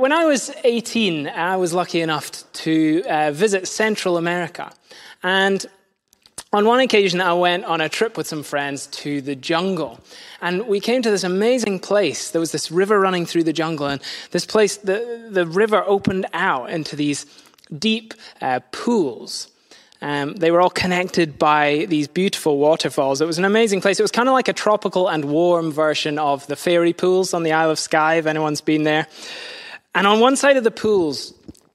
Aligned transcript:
When 0.00 0.12
I 0.12 0.24
was 0.24 0.50
18, 0.64 1.28
I 1.28 1.58
was 1.58 1.74
lucky 1.74 2.00
enough 2.00 2.50
to 2.64 3.02
uh, 3.06 3.32
visit 3.32 3.68
Central 3.68 4.16
America. 4.16 4.72
And 5.22 5.66
on 6.54 6.64
one 6.64 6.80
occasion, 6.80 7.20
I 7.20 7.34
went 7.34 7.66
on 7.66 7.82
a 7.82 7.90
trip 7.90 8.16
with 8.16 8.26
some 8.26 8.42
friends 8.42 8.86
to 9.02 9.20
the 9.20 9.36
jungle. 9.36 10.00
And 10.40 10.66
we 10.66 10.80
came 10.80 11.02
to 11.02 11.10
this 11.10 11.22
amazing 11.22 11.80
place. 11.80 12.30
There 12.30 12.40
was 12.40 12.50
this 12.50 12.70
river 12.70 12.98
running 12.98 13.26
through 13.26 13.44
the 13.44 13.52
jungle, 13.52 13.88
and 13.88 14.00
this 14.30 14.46
place, 14.46 14.78
the, 14.78 15.28
the 15.28 15.46
river 15.46 15.84
opened 15.86 16.24
out 16.32 16.70
into 16.70 16.96
these 16.96 17.26
deep 17.78 18.14
uh, 18.40 18.60
pools. 18.72 19.48
Um, 20.00 20.32
they 20.32 20.50
were 20.50 20.62
all 20.62 20.70
connected 20.70 21.38
by 21.38 21.84
these 21.90 22.08
beautiful 22.08 22.56
waterfalls. 22.56 23.20
It 23.20 23.26
was 23.26 23.36
an 23.36 23.44
amazing 23.44 23.82
place. 23.82 24.00
It 24.00 24.02
was 24.02 24.12
kind 24.12 24.30
of 24.30 24.32
like 24.32 24.48
a 24.48 24.54
tropical 24.54 25.08
and 25.08 25.26
warm 25.26 25.70
version 25.70 26.18
of 26.18 26.46
the 26.46 26.56
fairy 26.56 26.94
pools 26.94 27.34
on 27.34 27.42
the 27.42 27.52
Isle 27.52 27.72
of 27.72 27.78
Skye, 27.78 28.14
if 28.14 28.24
anyone's 28.24 28.62
been 28.62 28.84
there. 28.84 29.06
And 29.94 30.06
on 30.06 30.20
one 30.20 30.36
side 30.36 30.56
of 30.56 30.64
the 30.64 30.70
pools, 30.70 31.34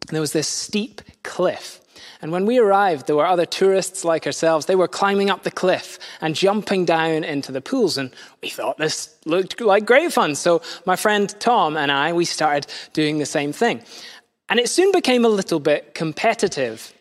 there 0.10 0.22
was 0.22 0.32
this 0.32 0.48
steep 0.48 1.02
cliff. 1.24 1.82
And 2.22 2.32
when 2.32 2.46
we 2.46 2.58
arrived, 2.58 3.08
there 3.08 3.16
were 3.16 3.28
other 3.28 3.46
tourists 3.46 4.06
like 4.06 4.26
ourselves. 4.26 4.66
They 4.66 4.76
were 4.76 4.88
climbing 4.88 5.30
up 5.30 5.44
the 5.44 5.52
cliff 5.52 6.00
and 6.22 6.34
jumping 6.34 6.86
down 6.86 7.24
into 7.24 7.52
the 7.52 7.62
pools. 7.62 7.98
And 7.98 8.12
we 8.42 8.50
thought 8.50 8.78
this 8.78 9.14
looked 9.26 9.60
like 9.62 9.86
great 9.86 10.12
fun. 10.14 10.36
So 10.36 10.62
my 10.86 10.96
friend 10.96 11.34
Tom 11.40 11.78
and 11.78 11.92
I, 11.92 12.14
we 12.14 12.26
started 12.26 12.72
doing 12.94 13.20
the 13.20 13.26
same 13.26 13.52
thing. 13.52 13.84
And 14.50 14.60
it 14.60 14.70
soon 14.70 14.92
became 14.92 15.26
a 15.26 15.30
little 15.30 15.60
bit 15.60 15.94
competitive 15.94 16.94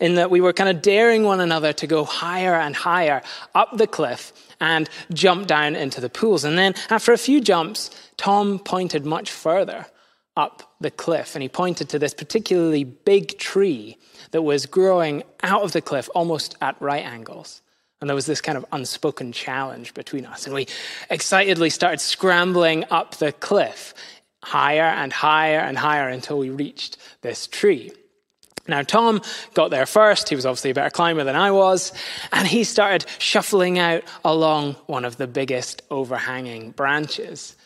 in 0.00 0.14
that 0.14 0.30
we 0.30 0.40
were 0.40 0.52
kind 0.52 0.70
of 0.70 0.82
daring 0.82 1.22
one 1.22 1.40
another 1.40 1.72
to 1.74 1.86
go 1.86 2.04
higher 2.04 2.54
and 2.54 2.74
higher 2.74 3.22
up 3.54 3.76
the 3.76 3.86
cliff 3.86 4.32
and 4.60 4.88
jump 5.12 5.46
down 5.46 5.76
into 5.76 6.00
the 6.00 6.08
pools. 6.08 6.44
And 6.44 6.58
then 6.58 6.74
after 6.88 7.12
a 7.12 7.18
few 7.18 7.40
jumps, 7.40 7.90
Tom 8.16 8.58
pointed 8.58 9.04
much 9.04 9.30
further 9.30 9.86
up 10.36 10.74
the 10.80 10.90
cliff 10.90 11.34
and 11.34 11.42
he 11.42 11.48
pointed 11.48 11.88
to 11.88 11.98
this 11.98 12.14
particularly 12.14 12.84
big 12.84 13.38
tree 13.38 13.96
that 14.32 14.42
was 14.42 14.66
growing 14.66 15.22
out 15.42 15.62
of 15.62 15.72
the 15.72 15.80
cliff 15.80 16.08
almost 16.14 16.56
at 16.60 16.80
right 16.80 17.04
angles. 17.04 17.62
And 18.00 18.10
there 18.10 18.14
was 18.14 18.26
this 18.26 18.42
kind 18.42 18.58
of 18.58 18.66
unspoken 18.72 19.32
challenge 19.32 19.94
between 19.94 20.26
us. 20.26 20.44
And 20.44 20.54
we 20.54 20.66
excitedly 21.08 21.70
started 21.70 22.00
scrambling 22.00 22.84
up 22.90 23.16
the 23.16 23.32
cliff, 23.32 23.94
higher 24.42 24.82
and 24.82 25.12
higher 25.12 25.60
and 25.60 25.78
higher 25.78 26.08
until 26.08 26.38
we 26.38 26.50
reached 26.50 26.98
this 27.22 27.46
tree. 27.46 27.92
Now, 28.68 28.82
Tom 28.82 29.22
got 29.54 29.70
there 29.70 29.86
first. 29.86 30.28
He 30.28 30.34
was 30.34 30.44
obviously 30.44 30.70
a 30.70 30.74
better 30.74 30.90
climber 30.90 31.24
than 31.24 31.36
I 31.36 31.52
was. 31.52 31.92
And 32.32 32.46
he 32.46 32.64
started 32.64 33.06
shuffling 33.18 33.78
out 33.78 34.02
along 34.24 34.74
one 34.86 35.04
of 35.04 35.16
the 35.16 35.26
biggest 35.26 35.82
overhanging 35.90 36.72
branches. 36.72 37.56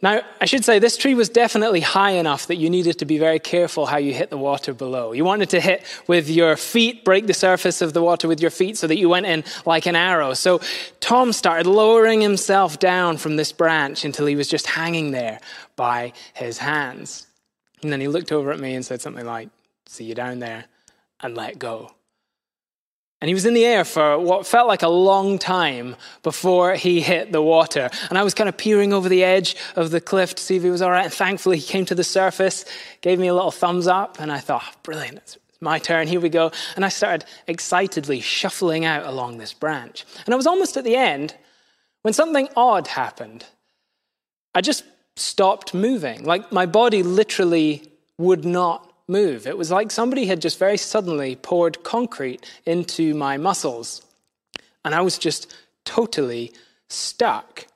Now, 0.00 0.22
I 0.40 0.44
should 0.44 0.64
say 0.64 0.78
this 0.78 0.96
tree 0.96 1.14
was 1.14 1.28
definitely 1.28 1.80
high 1.80 2.12
enough 2.12 2.46
that 2.46 2.56
you 2.56 2.70
needed 2.70 3.00
to 3.00 3.04
be 3.04 3.18
very 3.18 3.40
careful 3.40 3.86
how 3.86 3.96
you 3.96 4.14
hit 4.14 4.30
the 4.30 4.38
water 4.38 4.72
below. 4.72 5.12
You 5.12 5.24
wanted 5.24 5.50
to 5.50 5.60
hit 5.60 5.84
with 6.06 6.30
your 6.30 6.56
feet, 6.56 7.04
break 7.04 7.26
the 7.26 7.34
surface 7.34 7.82
of 7.82 7.94
the 7.94 8.02
water 8.02 8.28
with 8.28 8.40
your 8.40 8.52
feet 8.52 8.78
so 8.78 8.86
that 8.86 8.96
you 8.96 9.08
went 9.08 9.26
in 9.26 9.42
like 9.66 9.86
an 9.86 9.96
arrow. 9.96 10.34
So 10.34 10.60
Tom 11.00 11.32
started 11.32 11.66
lowering 11.66 12.20
himself 12.20 12.78
down 12.78 13.16
from 13.16 13.34
this 13.34 13.50
branch 13.50 14.04
until 14.04 14.26
he 14.26 14.36
was 14.36 14.46
just 14.46 14.68
hanging 14.68 15.10
there 15.10 15.40
by 15.74 16.12
his 16.32 16.58
hands. 16.58 17.26
And 17.82 17.92
then 17.92 18.00
he 18.00 18.06
looked 18.06 18.30
over 18.30 18.52
at 18.52 18.60
me 18.60 18.74
and 18.74 18.84
said 18.84 19.00
something 19.00 19.26
like, 19.26 19.48
See 19.86 20.04
you 20.04 20.14
down 20.14 20.38
there, 20.38 20.66
and 21.22 21.34
let 21.34 21.58
go. 21.58 21.90
And 23.20 23.28
he 23.28 23.34
was 23.34 23.46
in 23.46 23.54
the 23.54 23.64
air 23.64 23.84
for 23.84 24.16
what 24.18 24.46
felt 24.46 24.68
like 24.68 24.82
a 24.82 24.88
long 24.88 25.38
time 25.38 25.96
before 26.22 26.74
he 26.74 27.00
hit 27.00 27.32
the 27.32 27.42
water. 27.42 27.90
And 28.10 28.16
I 28.16 28.22
was 28.22 28.32
kind 28.32 28.48
of 28.48 28.56
peering 28.56 28.92
over 28.92 29.08
the 29.08 29.24
edge 29.24 29.56
of 29.74 29.90
the 29.90 30.00
cliff 30.00 30.36
to 30.36 30.42
see 30.42 30.56
if 30.56 30.62
he 30.62 30.70
was 30.70 30.82
all 30.82 30.90
right. 30.90 31.04
And 31.04 31.12
thankfully, 31.12 31.58
he 31.58 31.66
came 31.66 31.84
to 31.86 31.96
the 31.96 32.04
surface, 32.04 32.64
gave 33.00 33.18
me 33.18 33.26
a 33.26 33.34
little 33.34 33.50
thumbs 33.50 33.88
up, 33.88 34.20
and 34.20 34.30
I 34.30 34.38
thought, 34.38 34.62
oh, 34.64 34.72
brilliant, 34.84 35.16
it's 35.16 35.36
my 35.60 35.80
turn, 35.80 36.06
here 36.06 36.20
we 36.20 36.28
go. 36.28 36.52
And 36.76 36.84
I 36.84 36.88
started 36.88 37.26
excitedly 37.48 38.20
shuffling 38.20 38.84
out 38.84 39.04
along 39.04 39.38
this 39.38 39.52
branch. 39.52 40.06
And 40.24 40.32
I 40.32 40.36
was 40.36 40.46
almost 40.46 40.76
at 40.76 40.84
the 40.84 40.94
end 40.94 41.34
when 42.02 42.14
something 42.14 42.48
odd 42.56 42.86
happened. 42.86 43.44
I 44.54 44.60
just 44.60 44.84
stopped 45.16 45.74
moving. 45.74 46.24
Like 46.24 46.52
my 46.52 46.66
body 46.66 47.02
literally 47.02 47.90
would 48.16 48.44
not 48.44 48.87
move. 49.08 49.46
It 49.46 49.56
was 49.56 49.70
like 49.70 49.90
somebody 49.90 50.26
had 50.26 50.40
just 50.40 50.58
very 50.58 50.76
suddenly 50.76 51.36
poured 51.36 51.82
concrete 51.82 52.44
into 52.66 53.14
my 53.14 53.36
muscles. 53.36 54.02
And 54.84 54.94
I 54.94 55.00
was 55.00 55.18
just 55.18 55.52
totally 55.84 56.52
stuck. 56.88 57.66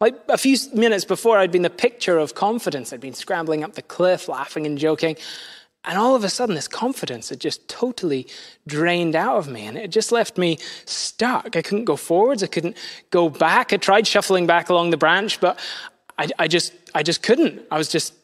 Like 0.00 0.14
a 0.28 0.38
few 0.38 0.56
minutes 0.74 1.04
before, 1.04 1.38
I'd 1.38 1.52
been 1.52 1.62
the 1.62 1.70
picture 1.70 2.18
of 2.18 2.34
confidence. 2.34 2.92
I'd 2.92 3.00
been 3.00 3.14
scrambling 3.14 3.64
up 3.64 3.74
the 3.74 3.82
cliff, 3.82 4.28
laughing 4.28 4.66
and 4.66 4.78
joking. 4.78 5.16
And 5.84 5.98
all 5.98 6.14
of 6.14 6.24
a 6.24 6.28
sudden, 6.28 6.54
this 6.54 6.68
confidence 6.68 7.28
had 7.28 7.40
just 7.40 7.68
totally 7.68 8.26
drained 8.66 9.14
out 9.14 9.36
of 9.36 9.48
me. 9.48 9.66
And 9.66 9.78
it 9.78 9.90
just 9.90 10.12
left 10.12 10.36
me 10.36 10.58
stuck. 10.84 11.56
I 11.56 11.62
couldn't 11.62 11.84
go 11.84 11.96
forwards. 11.96 12.42
I 12.42 12.48
couldn't 12.48 12.76
go 13.10 13.28
back. 13.28 13.72
I 13.72 13.76
tried 13.76 14.06
shuffling 14.06 14.46
back 14.46 14.68
along 14.68 14.90
the 14.90 14.96
branch, 14.96 15.40
but 15.40 15.58
I, 16.18 16.28
I 16.38 16.48
just, 16.48 16.72
I 16.94 17.02
just 17.02 17.22
couldn't. 17.22 17.62
I 17.70 17.78
was 17.78 17.88
just 17.88 18.14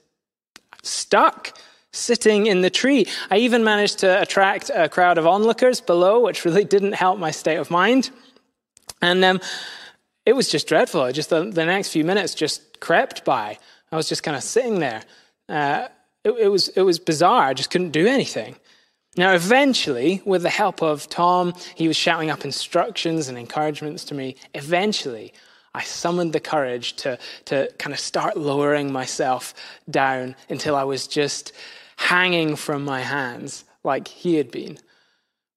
stuck 0.83 1.56
sitting 1.92 2.47
in 2.47 2.62
the 2.62 2.70
tree. 2.70 3.06
I 3.30 3.38
even 3.38 3.64
managed 3.64 3.98
to 3.98 4.20
attract 4.20 4.70
a 4.75 4.88
crowd 4.88 5.19
of 5.19 5.26
onlookers 5.26 5.80
below, 5.80 6.20
which 6.20 6.44
really 6.44 6.64
didn't 6.64 6.92
help 6.92 7.19
my 7.19 7.30
state 7.30 7.56
of 7.56 7.70
mind. 7.70 8.10
And 9.00 9.25
um, 9.25 9.41
it 10.25 10.32
was 10.34 10.48
just 10.48 10.66
dreadful. 10.66 11.10
Just 11.12 11.31
the, 11.31 11.44
the, 11.44 11.66
next 11.66 11.91
few 11.91 12.04
minutes 12.04 12.34
just 12.34 12.81
crept 12.81 13.25
by. 13.25 13.58
I 13.91 13.97
was 13.97 14.08
just 14.08 14.22
kind 14.22 14.36
of 14.36 14.42
sitting 14.42 14.78
there. 14.78 15.02
Uh, 15.48 15.88
it, 16.25 16.31
it, 16.31 16.48
was, 16.48 16.69
it 16.69 16.82
was 16.82 16.98
bizarre. 16.98 17.47
I 17.47 17.54
just 17.54 17.70
couldn't 17.70 17.91
do 17.91 18.06
anything. 18.06 18.56
Now, 19.16 19.34
eventually, 19.34 20.22
with 20.25 20.42
the 20.42 20.48
help 20.48 20.82
of 20.82 21.06
Tom, 21.08 21.52
he 21.75 21.86
was 21.86 21.97
shouting 21.97 22.31
up 22.31 22.47
instructions 22.47 23.28
and 23.28 23.36
encouragements 23.36 24.04
to 24.04 24.14
me. 24.14 24.36
Eventually, 24.54 25.34
I 25.75 25.82
summoned 25.82 26.32
the 26.32 26.41
courage 26.41 26.94
to, 26.97 27.19
to 27.47 27.70
kind 27.78 27.92
of 27.92 28.00
start 28.00 28.38
lowering 28.38 28.91
myself 28.91 29.52
down 29.91 30.34
until 30.48 30.76
I 30.76 30.84
was 30.84 31.06
just 31.06 31.52
hanging 32.02 32.56
from 32.56 32.84
my 32.84 33.00
hands 33.00 33.64
like 33.84 34.08
he 34.08 34.34
had 34.34 34.50
been, 34.50 34.76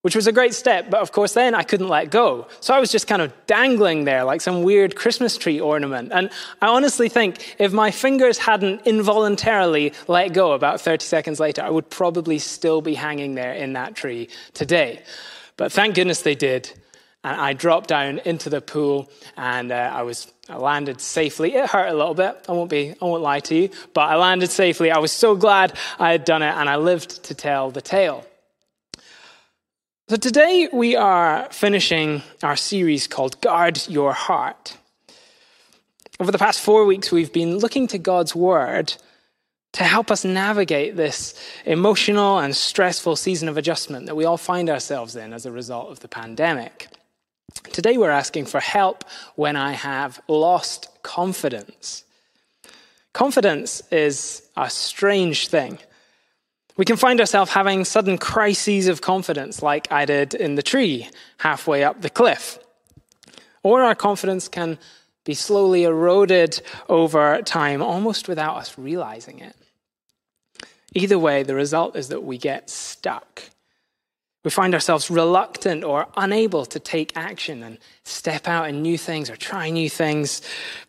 which 0.02 0.14
was 0.14 0.28
a 0.28 0.32
great 0.32 0.54
step. 0.54 0.88
But 0.90 1.00
of 1.00 1.10
course, 1.10 1.34
then 1.34 1.54
I 1.54 1.64
couldn't 1.64 1.88
let 1.88 2.10
go. 2.10 2.46
So 2.60 2.72
I 2.72 2.78
was 2.78 2.92
just 2.92 3.08
kind 3.08 3.20
of 3.20 3.32
dangling 3.46 4.04
there 4.04 4.22
like 4.22 4.40
some 4.40 4.62
weird 4.62 4.94
Christmas 4.94 5.36
tree 5.36 5.58
ornament. 5.58 6.12
And 6.12 6.30
I 6.62 6.68
honestly 6.68 7.08
think 7.08 7.56
if 7.58 7.72
my 7.72 7.90
fingers 7.90 8.38
hadn't 8.38 8.86
involuntarily 8.86 9.92
let 10.06 10.32
go 10.32 10.52
about 10.52 10.80
30 10.80 11.04
seconds 11.04 11.40
later, 11.40 11.62
I 11.62 11.70
would 11.70 11.90
probably 11.90 12.38
still 12.38 12.80
be 12.80 12.94
hanging 12.94 13.34
there 13.34 13.52
in 13.52 13.72
that 13.72 13.96
tree 13.96 14.28
today. 14.54 15.02
But 15.56 15.72
thank 15.72 15.96
goodness 15.96 16.22
they 16.22 16.36
did. 16.36 16.70
And 17.24 17.40
I 17.40 17.54
dropped 17.54 17.88
down 17.88 18.20
into 18.24 18.50
the 18.50 18.60
pool 18.60 19.10
and 19.36 19.72
uh, 19.72 19.90
I 19.92 20.02
was 20.02 20.32
I 20.48 20.56
landed 20.56 21.00
safely. 21.00 21.54
It 21.54 21.70
hurt 21.70 21.88
a 21.88 21.94
little 21.94 22.14
bit. 22.14 22.44
I 22.48 22.52
won't 22.52 22.70
be 22.70 22.94
I 23.02 23.04
won't 23.04 23.22
lie 23.22 23.40
to 23.40 23.54
you, 23.54 23.70
but 23.94 24.02
I 24.02 24.16
landed 24.16 24.50
safely. 24.50 24.90
I 24.90 24.98
was 24.98 25.10
so 25.10 25.34
glad 25.34 25.76
I 25.98 26.12
had 26.12 26.24
done 26.24 26.42
it 26.42 26.54
and 26.54 26.68
I 26.68 26.76
lived 26.76 27.24
to 27.24 27.34
tell 27.34 27.70
the 27.70 27.80
tale. 27.80 28.24
So 30.08 30.16
today 30.16 30.68
we 30.72 30.94
are 30.94 31.48
finishing 31.50 32.22
our 32.44 32.54
series 32.54 33.08
called 33.08 33.40
Guard 33.40 33.88
Your 33.88 34.12
Heart. 34.12 34.76
Over 36.20 36.30
the 36.30 36.38
past 36.38 36.60
4 36.60 36.84
weeks 36.84 37.10
we've 37.10 37.32
been 37.32 37.58
looking 37.58 37.88
to 37.88 37.98
God's 37.98 38.34
word 38.34 38.94
to 39.72 39.82
help 39.82 40.10
us 40.12 40.24
navigate 40.24 40.96
this 40.96 41.34
emotional 41.64 42.38
and 42.38 42.54
stressful 42.54 43.16
season 43.16 43.48
of 43.48 43.56
adjustment 43.58 44.06
that 44.06 44.14
we 44.14 44.24
all 44.24 44.38
find 44.38 44.70
ourselves 44.70 45.16
in 45.16 45.32
as 45.32 45.44
a 45.44 45.50
result 45.50 45.90
of 45.90 46.00
the 46.00 46.08
pandemic. 46.08 46.86
Today 47.72 47.96
we're 47.96 48.10
asking 48.10 48.46
for 48.46 48.60
help 48.60 49.04
when 49.34 49.56
I 49.56 49.72
have 49.72 50.20
lost 50.28 50.88
confidence. 51.02 52.04
Confidence 53.12 53.82
is 53.90 54.42
a 54.56 54.68
strange 54.68 55.48
thing. 55.48 55.78
We 56.76 56.84
can 56.84 56.96
find 56.96 57.20
ourselves 57.20 57.50
having 57.50 57.84
sudden 57.84 58.18
crises 58.18 58.88
of 58.88 59.00
confidence, 59.00 59.62
like 59.62 59.90
I 59.90 60.04
did 60.04 60.34
in 60.34 60.56
the 60.56 60.62
tree 60.62 61.08
halfway 61.38 61.84
up 61.84 62.02
the 62.02 62.10
cliff. 62.10 62.58
Or 63.62 63.82
our 63.82 63.94
confidence 63.94 64.48
can 64.48 64.78
be 65.24 65.34
slowly 65.34 65.84
eroded 65.84 66.60
over 66.88 67.40
time, 67.42 67.82
almost 67.82 68.28
without 68.28 68.56
us 68.56 68.78
realizing 68.78 69.38
it. 69.38 69.56
Either 70.94 71.18
way, 71.18 71.42
the 71.42 71.54
result 71.54 71.96
is 71.96 72.08
that 72.08 72.22
we 72.22 72.38
get 72.38 72.70
stuck 72.70 73.42
we 74.46 74.50
find 74.50 74.74
ourselves 74.74 75.10
reluctant 75.10 75.82
or 75.82 76.06
unable 76.16 76.64
to 76.64 76.78
take 76.78 77.16
action 77.16 77.64
and 77.64 77.78
step 78.04 78.46
out 78.46 78.68
in 78.68 78.80
new 78.80 78.96
things 78.96 79.28
or 79.28 79.34
try 79.34 79.70
new 79.70 79.90
things. 79.90 80.40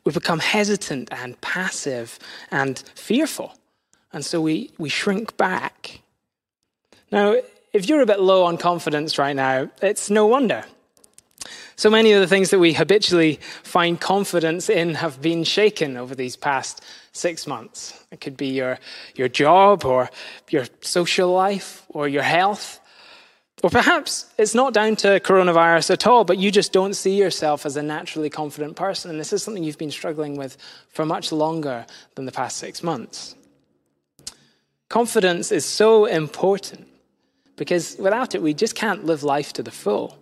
We 0.03 0.11
become 0.11 0.37
hesitant 0.37 1.09
and 1.11 1.41
passive 1.41 2.19
and 2.51 2.77
fearful. 2.93 3.57
And 4.13 4.23
so 4.23 4.41
we, 4.41 4.69
we 4.77 4.89
shrink 4.89 5.37
back. 5.37 6.01
Now, 7.11 7.37
if 7.73 7.89
you're 7.89 8.01
a 8.01 8.05
bit 8.05 8.19
low 8.19 8.43
on 8.43 8.59
confidence 8.59 9.17
right 9.17 9.35
now, 9.35 9.71
it's 9.81 10.11
no 10.11 10.27
wonder. 10.27 10.63
So 11.77 11.89
many 11.89 12.11
of 12.11 12.21
the 12.21 12.27
things 12.27 12.51
that 12.51 12.59
we 12.59 12.73
habitually 12.73 13.39
find 13.63 13.99
confidence 13.99 14.69
in 14.69 14.93
have 14.93 15.19
been 15.19 15.43
shaken 15.43 15.97
over 15.97 16.13
these 16.13 16.35
past 16.35 16.83
six 17.11 17.47
months. 17.47 18.05
It 18.11 18.21
could 18.21 18.37
be 18.37 18.49
your, 18.49 18.77
your 19.15 19.29
job 19.29 19.83
or 19.83 20.11
your 20.47 20.65
social 20.81 21.31
life 21.31 21.87
or 21.89 22.07
your 22.07 22.21
health. 22.21 22.81
Or 23.63 23.71
perhaps 23.71 24.31
it's 24.37 24.53
not 24.53 24.73
down 24.73 24.95
to 24.97 25.19
coronavirus 25.19 25.89
at 25.91 26.05
all, 26.05 26.23
but 26.23 26.37
you 26.37 26.51
just 26.51 26.71
don't 26.71 26.93
see 26.93 27.17
yourself 27.17 27.65
as 27.65 27.75
a 27.75 27.81
naturally 27.81 28.29
confident 28.29 28.75
person. 28.75 29.09
And 29.09 29.19
this 29.19 29.33
is 29.33 29.41
something 29.41 29.63
you've 29.63 29.79
been 29.79 29.89
struggling 29.91 30.37
with 30.37 30.57
for 30.89 31.05
much 31.05 31.31
longer 31.31 31.85
than 32.15 32.25
the 32.25 32.31
past 32.31 32.57
six 32.57 32.83
months. 32.83 33.35
Confidence 34.89 35.51
is 35.51 35.65
so 35.65 36.05
important 36.05 36.87
because 37.55 37.97
without 37.97 38.35
it, 38.35 38.43
we 38.43 38.53
just 38.53 38.75
can't 38.75 39.05
live 39.05 39.23
life 39.23 39.53
to 39.53 39.63
the 39.63 39.71
full. 39.71 40.17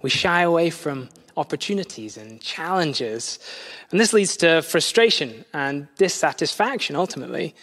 We 0.00 0.08
shy 0.08 0.40
away 0.40 0.70
from 0.70 1.10
opportunities 1.36 2.16
and 2.16 2.40
challenges. 2.40 3.38
And 3.90 4.00
this 4.00 4.12
leads 4.12 4.36
to 4.38 4.62
frustration 4.62 5.44
and 5.52 5.88
dissatisfaction 5.96 6.96
ultimately. 6.96 7.54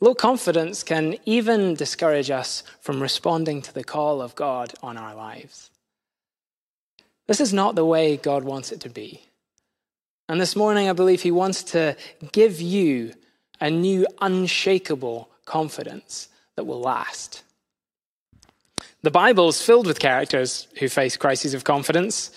Low 0.00 0.14
confidence 0.14 0.82
can 0.82 1.16
even 1.26 1.74
discourage 1.74 2.30
us 2.30 2.62
from 2.80 3.02
responding 3.02 3.60
to 3.62 3.74
the 3.74 3.84
call 3.84 4.22
of 4.22 4.34
God 4.34 4.72
on 4.82 4.96
our 4.96 5.14
lives. 5.14 5.70
This 7.26 7.40
is 7.40 7.52
not 7.52 7.74
the 7.74 7.84
way 7.84 8.16
God 8.16 8.42
wants 8.42 8.72
it 8.72 8.80
to 8.80 8.88
be. 8.88 9.22
And 10.28 10.40
this 10.40 10.56
morning, 10.56 10.88
I 10.88 10.94
believe 10.94 11.22
He 11.22 11.30
wants 11.30 11.62
to 11.64 11.96
give 12.32 12.60
you 12.60 13.12
a 13.60 13.70
new, 13.70 14.06
unshakable 14.20 15.28
confidence 15.44 16.28
that 16.56 16.64
will 16.64 16.80
last. 16.80 17.42
The 19.02 19.10
Bible 19.10 19.48
is 19.48 19.60
filled 19.60 19.86
with 19.86 19.98
characters 19.98 20.66
who 20.78 20.88
face 20.88 21.16
crises 21.16 21.52
of 21.52 21.64
confidence. 21.64 22.30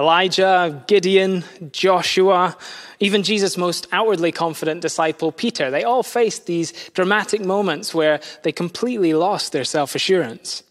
Elijah, 0.00 0.82
Gideon, 0.86 1.44
Joshua, 1.72 2.56
even 3.00 3.22
Jesus' 3.22 3.58
most 3.58 3.86
outwardly 3.92 4.32
confident 4.32 4.80
disciple, 4.80 5.30
Peter, 5.30 5.70
they 5.70 5.84
all 5.84 6.02
faced 6.02 6.46
these 6.46 6.72
dramatic 6.94 7.42
moments 7.42 7.94
where 7.94 8.18
they 8.42 8.50
completely 8.50 9.12
lost 9.12 9.52
their 9.52 9.64
self 9.64 9.94
assurance. 9.94 10.62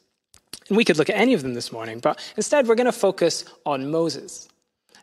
And 0.68 0.76
we 0.76 0.84
could 0.84 0.98
look 0.98 1.12
at 1.12 1.16
any 1.16 1.36
of 1.36 1.44
them 1.44 1.54
this 1.54 1.72
morning, 1.72 2.00
but 2.00 2.20
instead 2.38 2.68
we're 2.68 2.74
going 2.74 2.86
to 2.86 2.92
focus 2.92 3.46
on 3.68 3.92
Moses. 3.92 4.50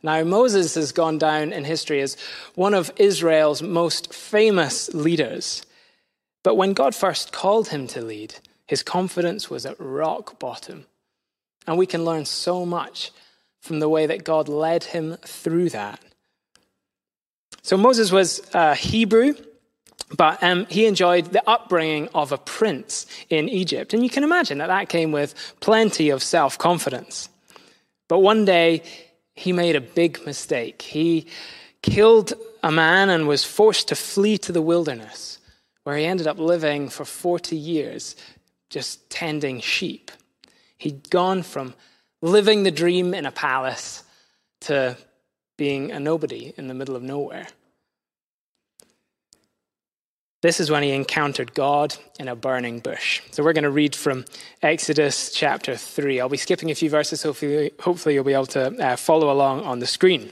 Now, 0.03 0.25
Moses 0.25 0.75
has 0.75 0.91
gone 0.91 1.19
down 1.19 1.53
in 1.53 1.65
history 1.65 2.01
as 2.01 2.17
one 2.57 2.75
of 2.75 2.91
Israel's 2.97 3.63
most 3.63 4.13
famous 4.13 4.93
leaders. 4.93 5.65
But 6.43 6.57
when 6.57 6.73
God 6.73 6.97
first 6.97 7.33
called 7.33 7.69
him 7.69 7.87
to 7.89 8.03
lead, 8.03 8.35
his 8.67 8.83
confidence 8.83 9.49
was 9.49 9.65
at 9.65 9.77
rock 9.79 10.41
bottom. 10.41 10.87
And 11.67 11.79
we 11.79 11.87
can 11.87 12.05
learn 12.05 12.25
so 12.25 12.67
much 12.67 13.13
from 13.67 13.81
the 13.81 13.89
way 13.89 14.07
that 14.07 14.25
God 14.25 14.49
led 14.49 14.85
him 14.85 15.17
through 15.25 15.71
that. 15.71 16.01
So 17.63 17.77
Moses 17.77 18.13
was 18.13 18.41
uh, 18.55 18.75
Hebrew, 18.75 19.35
but 20.17 20.43
um, 20.43 20.67
he 20.67 20.87
enjoyed 20.87 21.27
the 21.27 21.43
upbringing 21.49 22.09
of 22.15 22.31
a 22.31 22.39
prince 22.39 23.07
in 23.29 23.49
Egypt. 23.49 23.93
And 23.93 24.05
you 24.05 24.11
can 24.11 24.23
imagine 24.23 24.59
that 24.59 24.69
that 24.69 24.89
came 24.89 25.11
with 25.11 25.35
plenty 25.61 26.11
of 26.11 26.23
self 26.23 26.57
confidence. 26.59 27.29
But 28.09 28.21
one 28.21 28.45
day, 28.45 28.83
he 29.35 29.53
made 29.53 29.77
a 29.77 29.81
big 29.81 30.25
mistake. 30.25 30.81
He 30.81 31.27
killed 31.83 32.33
a 32.63 32.71
man 32.71 33.11
and 33.11 33.29
was 33.29 33.45
forced 33.45 33.89
to 33.89 33.97
flee 33.97 34.39
to 34.39 34.53
the 34.53 34.63
wilderness, 34.63 35.39
where 35.83 35.97
he 35.97 36.05
ended 36.05 36.27
up 36.27 36.39
living 36.39 36.89
for 36.89 37.05
40 37.05 37.57
years 37.57 38.17
just 38.71 39.11
tending 39.11 39.61
sheep. 39.61 40.11
He'd 40.79 41.11
gone 41.11 41.43
from 41.43 41.75
living 42.23 42.63
the 42.63 42.71
dream 42.71 43.15
in 43.15 43.27
a 43.27 43.33
palace 43.33 44.03
to 44.63 44.97
being 45.57 45.93
a 45.93 46.01
nobody 46.01 46.53
in 46.57 46.69
the 46.69 46.75
middle 46.75 46.97
of 46.97 47.03
nowhere. 47.03 47.47
This 50.43 50.61
is 50.61 50.71
when 50.71 50.83
he 50.83 50.93
encountered 50.93 51.55
God 51.55 51.97
in 52.21 52.29
a 52.29 52.37
burning 52.37 52.81
bush. 52.81 53.23
So 53.33 53.43
we're 53.43 53.53
going 53.53 53.65
to 53.65 53.71
read 53.71 53.97
from 53.97 54.25
Exodus 54.63 55.33
chapter 55.33 55.77
3. 55.77 56.21
I'll 56.21 56.29
be 56.29 56.37
skipping 56.37 56.71
a 56.71 56.75
few 56.75 56.91
verses, 56.91 57.23
hopefully, 57.23 57.73
hopefully 57.81 58.15
you'll 58.15 58.25
be 58.25 58.35
able 58.35 58.47
to 58.47 58.67
uh, 58.77 58.97
follow 58.97 59.33
along 59.33 59.65
on 59.65 59.79
the 59.79 59.87
screen. 59.87 60.31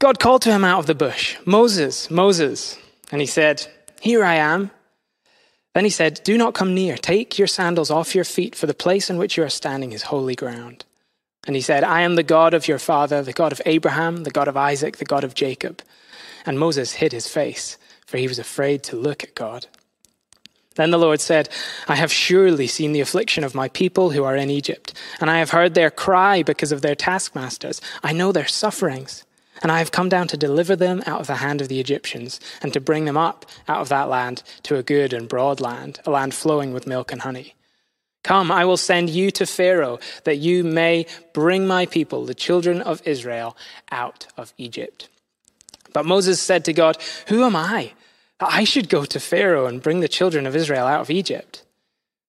God 0.00 0.18
called 0.18 0.42
to 0.42 0.52
him 0.52 0.64
out 0.64 0.78
of 0.78 0.86
the 0.86 0.94
bush, 0.94 1.36
Moses, 1.44 2.10
Moses. 2.10 2.78
And 3.12 3.20
he 3.20 3.26
said, 3.26 3.66
Here 4.00 4.24
I 4.24 4.36
am. 4.36 4.70
Then 5.74 5.84
he 5.84 5.90
said, 5.90 6.20
Do 6.24 6.36
not 6.36 6.54
come 6.54 6.74
near. 6.74 6.96
Take 6.96 7.38
your 7.38 7.46
sandals 7.46 7.90
off 7.90 8.14
your 8.14 8.24
feet, 8.24 8.54
for 8.54 8.66
the 8.66 8.74
place 8.74 9.08
in 9.08 9.18
which 9.18 9.36
you 9.36 9.44
are 9.44 9.48
standing 9.48 9.92
is 9.92 10.02
holy 10.02 10.34
ground. 10.34 10.84
And 11.46 11.56
he 11.56 11.62
said, 11.62 11.84
I 11.84 12.02
am 12.02 12.16
the 12.16 12.22
God 12.22 12.54
of 12.54 12.68
your 12.68 12.78
father, 12.78 13.22
the 13.22 13.32
God 13.32 13.52
of 13.52 13.62
Abraham, 13.64 14.24
the 14.24 14.30
God 14.30 14.48
of 14.48 14.56
Isaac, 14.56 14.98
the 14.98 15.04
God 15.04 15.24
of 15.24 15.34
Jacob. 15.34 15.82
And 16.44 16.58
Moses 16.58 16.94
hid 16.94 17.12
his 17.12 17.28
face, 17.28 17.78
for 18.06 18.18
he 18.18 18.28
was 18.28 18.38
afraid 18.38 18.82
to 18.84 18.96
look 18.96 19.22
at 19.22 19.34
God. 19.34 19.66
Then 20.76 20.90
the 20.90 20.98
Lord 20.98 21.20
said, 21.20 21.48
I 21.88 21.96
have 21.96 22.12
surely 22.12 22.66
seen 22.66 22.92
the 22.92 23.00
affliction 23.00 23.44
of 23.44 23.54
my 23.54 23.68
people 23.68 24.10
who 24.10 24.24
are 24.24 24.36
in 24.36 24.50
Egypt, 24.50 24.94
and 25.20 25.30
I 25.30 25.38
have 25.38 25.50
heard 25.50 25.74
their 25.74 25.90
cry 25.90 26.42
because 26.42 26.72
of 26.72 26.82
their 26.82 26.94
taskmasters. 26.94 27.80
I 28.02 28.12
know 28.12 28.32
their 28.32 28.46
sufferings. 28.46 29.24
And 29.62 29.70
I 29.70 29.78
have 29.78 29.92
come 29.92 30.08
down 30.08 30.28
to 30.28 30.36
deliver 30.36 30.74
them 30.74 31.02
out 31.06 31.20
of 31.20 31.26
the 31.26 31.36
hand 31.36 31.60
of 31.60 31.68
the 31.68 31.80
Egyptians, 31.80 32.40
and 32.62 32.72
to 32.72 32.80
bring 32.80 33.04
them 33.04 33.16
up 33.16 33.44
out 33.68 33.80
of 33.80 33.88
that 33.90 34.08
land 34.08 34.42
to 34.64 34.76
a 34.76 34.82
good 34.82 35.12
and 35.12 35.28
broad 35.28 35.60
land, 35.60 36.00
a 36.06 36.10
land 36.10 36.34
flowing 36.34 36.72
with 36.72 36.86
milk 36.86 37.12
and 37.12 37.22
honey. 37.22 37.54
Come, 38.22 38.50
I 38.50 38.64
will 38.64 38.76
send 38.76 39.08
you 39.10 39.30
to 39.32 39.46
Pharaoh, 39.46 39.98
that 40.24 40.36
you 40.36 40.62
may 40.62 41.06
bring 41.32 41.66
my 41.66 41.86
people, 41.86 42.24
the 42.24 42.34
children 42.34 42.82
of 42.82 43.06
Israel, 43.06 43.56
out 43.90 44.26
of 44.36 44.52
Egypt. 44.58 45.08
But 45.92 46.06
Moses 46.06 46.40
said 46.40 46.64
to 46.66 46.72
God, 46.72 46.98
Who 47.28 47.44
am 47.44 47.56
I 47.56 47.92
that 48.38 48.52
I 48.52 48.64
should 48.64 48.88
go 48.88 49.04
to 49.04 49.20
Pharaoh 49.20 49.66
and 49.66 49.82
bring 49.82 50.00
the 50.00 50.08
children 50.08 50.46
of 50.46 50.54
Israel 50.54 50.86
out 50.86 51.00
of 51.00 51.10
Egypt? 51.10 51.64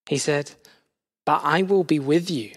He 0.07 0.17
said, 0.17 0.51
But 1.25 1.41
I 1.43 1.61
will 1.61 1.83
be 1.83 1.99
with 1.99 2.29
you, 2.29 2.51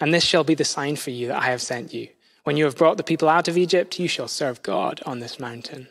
and 0.00 0.12
this 0.12 0.24
shall 0.24 0.44
be 0.44 0.54
the 0.54 0.64
sign 0.64 0.96
for 0.96 1.10
you 1.10 1.28
that 1.28 1.42
I 1.42 1.46
have 1.46 1.62
sent 1.62 1.94
you. 1.94 2.08
When 2.48 2.56
you 2.56 2.64
have 2.64 2.78
brought 2.78 2.96
the 2.96 3.04
people 3.04 3.28
out 3.28 3.46
of 3.46 3.58
Egypt, 3.58 3.98
you 4.00 4.08
shall 4.08 4.26
serve 4.26 4.62
God 4.62 5.02
on 5.04 5.18
this 5.18 5.38
mountain. 5.38 5.86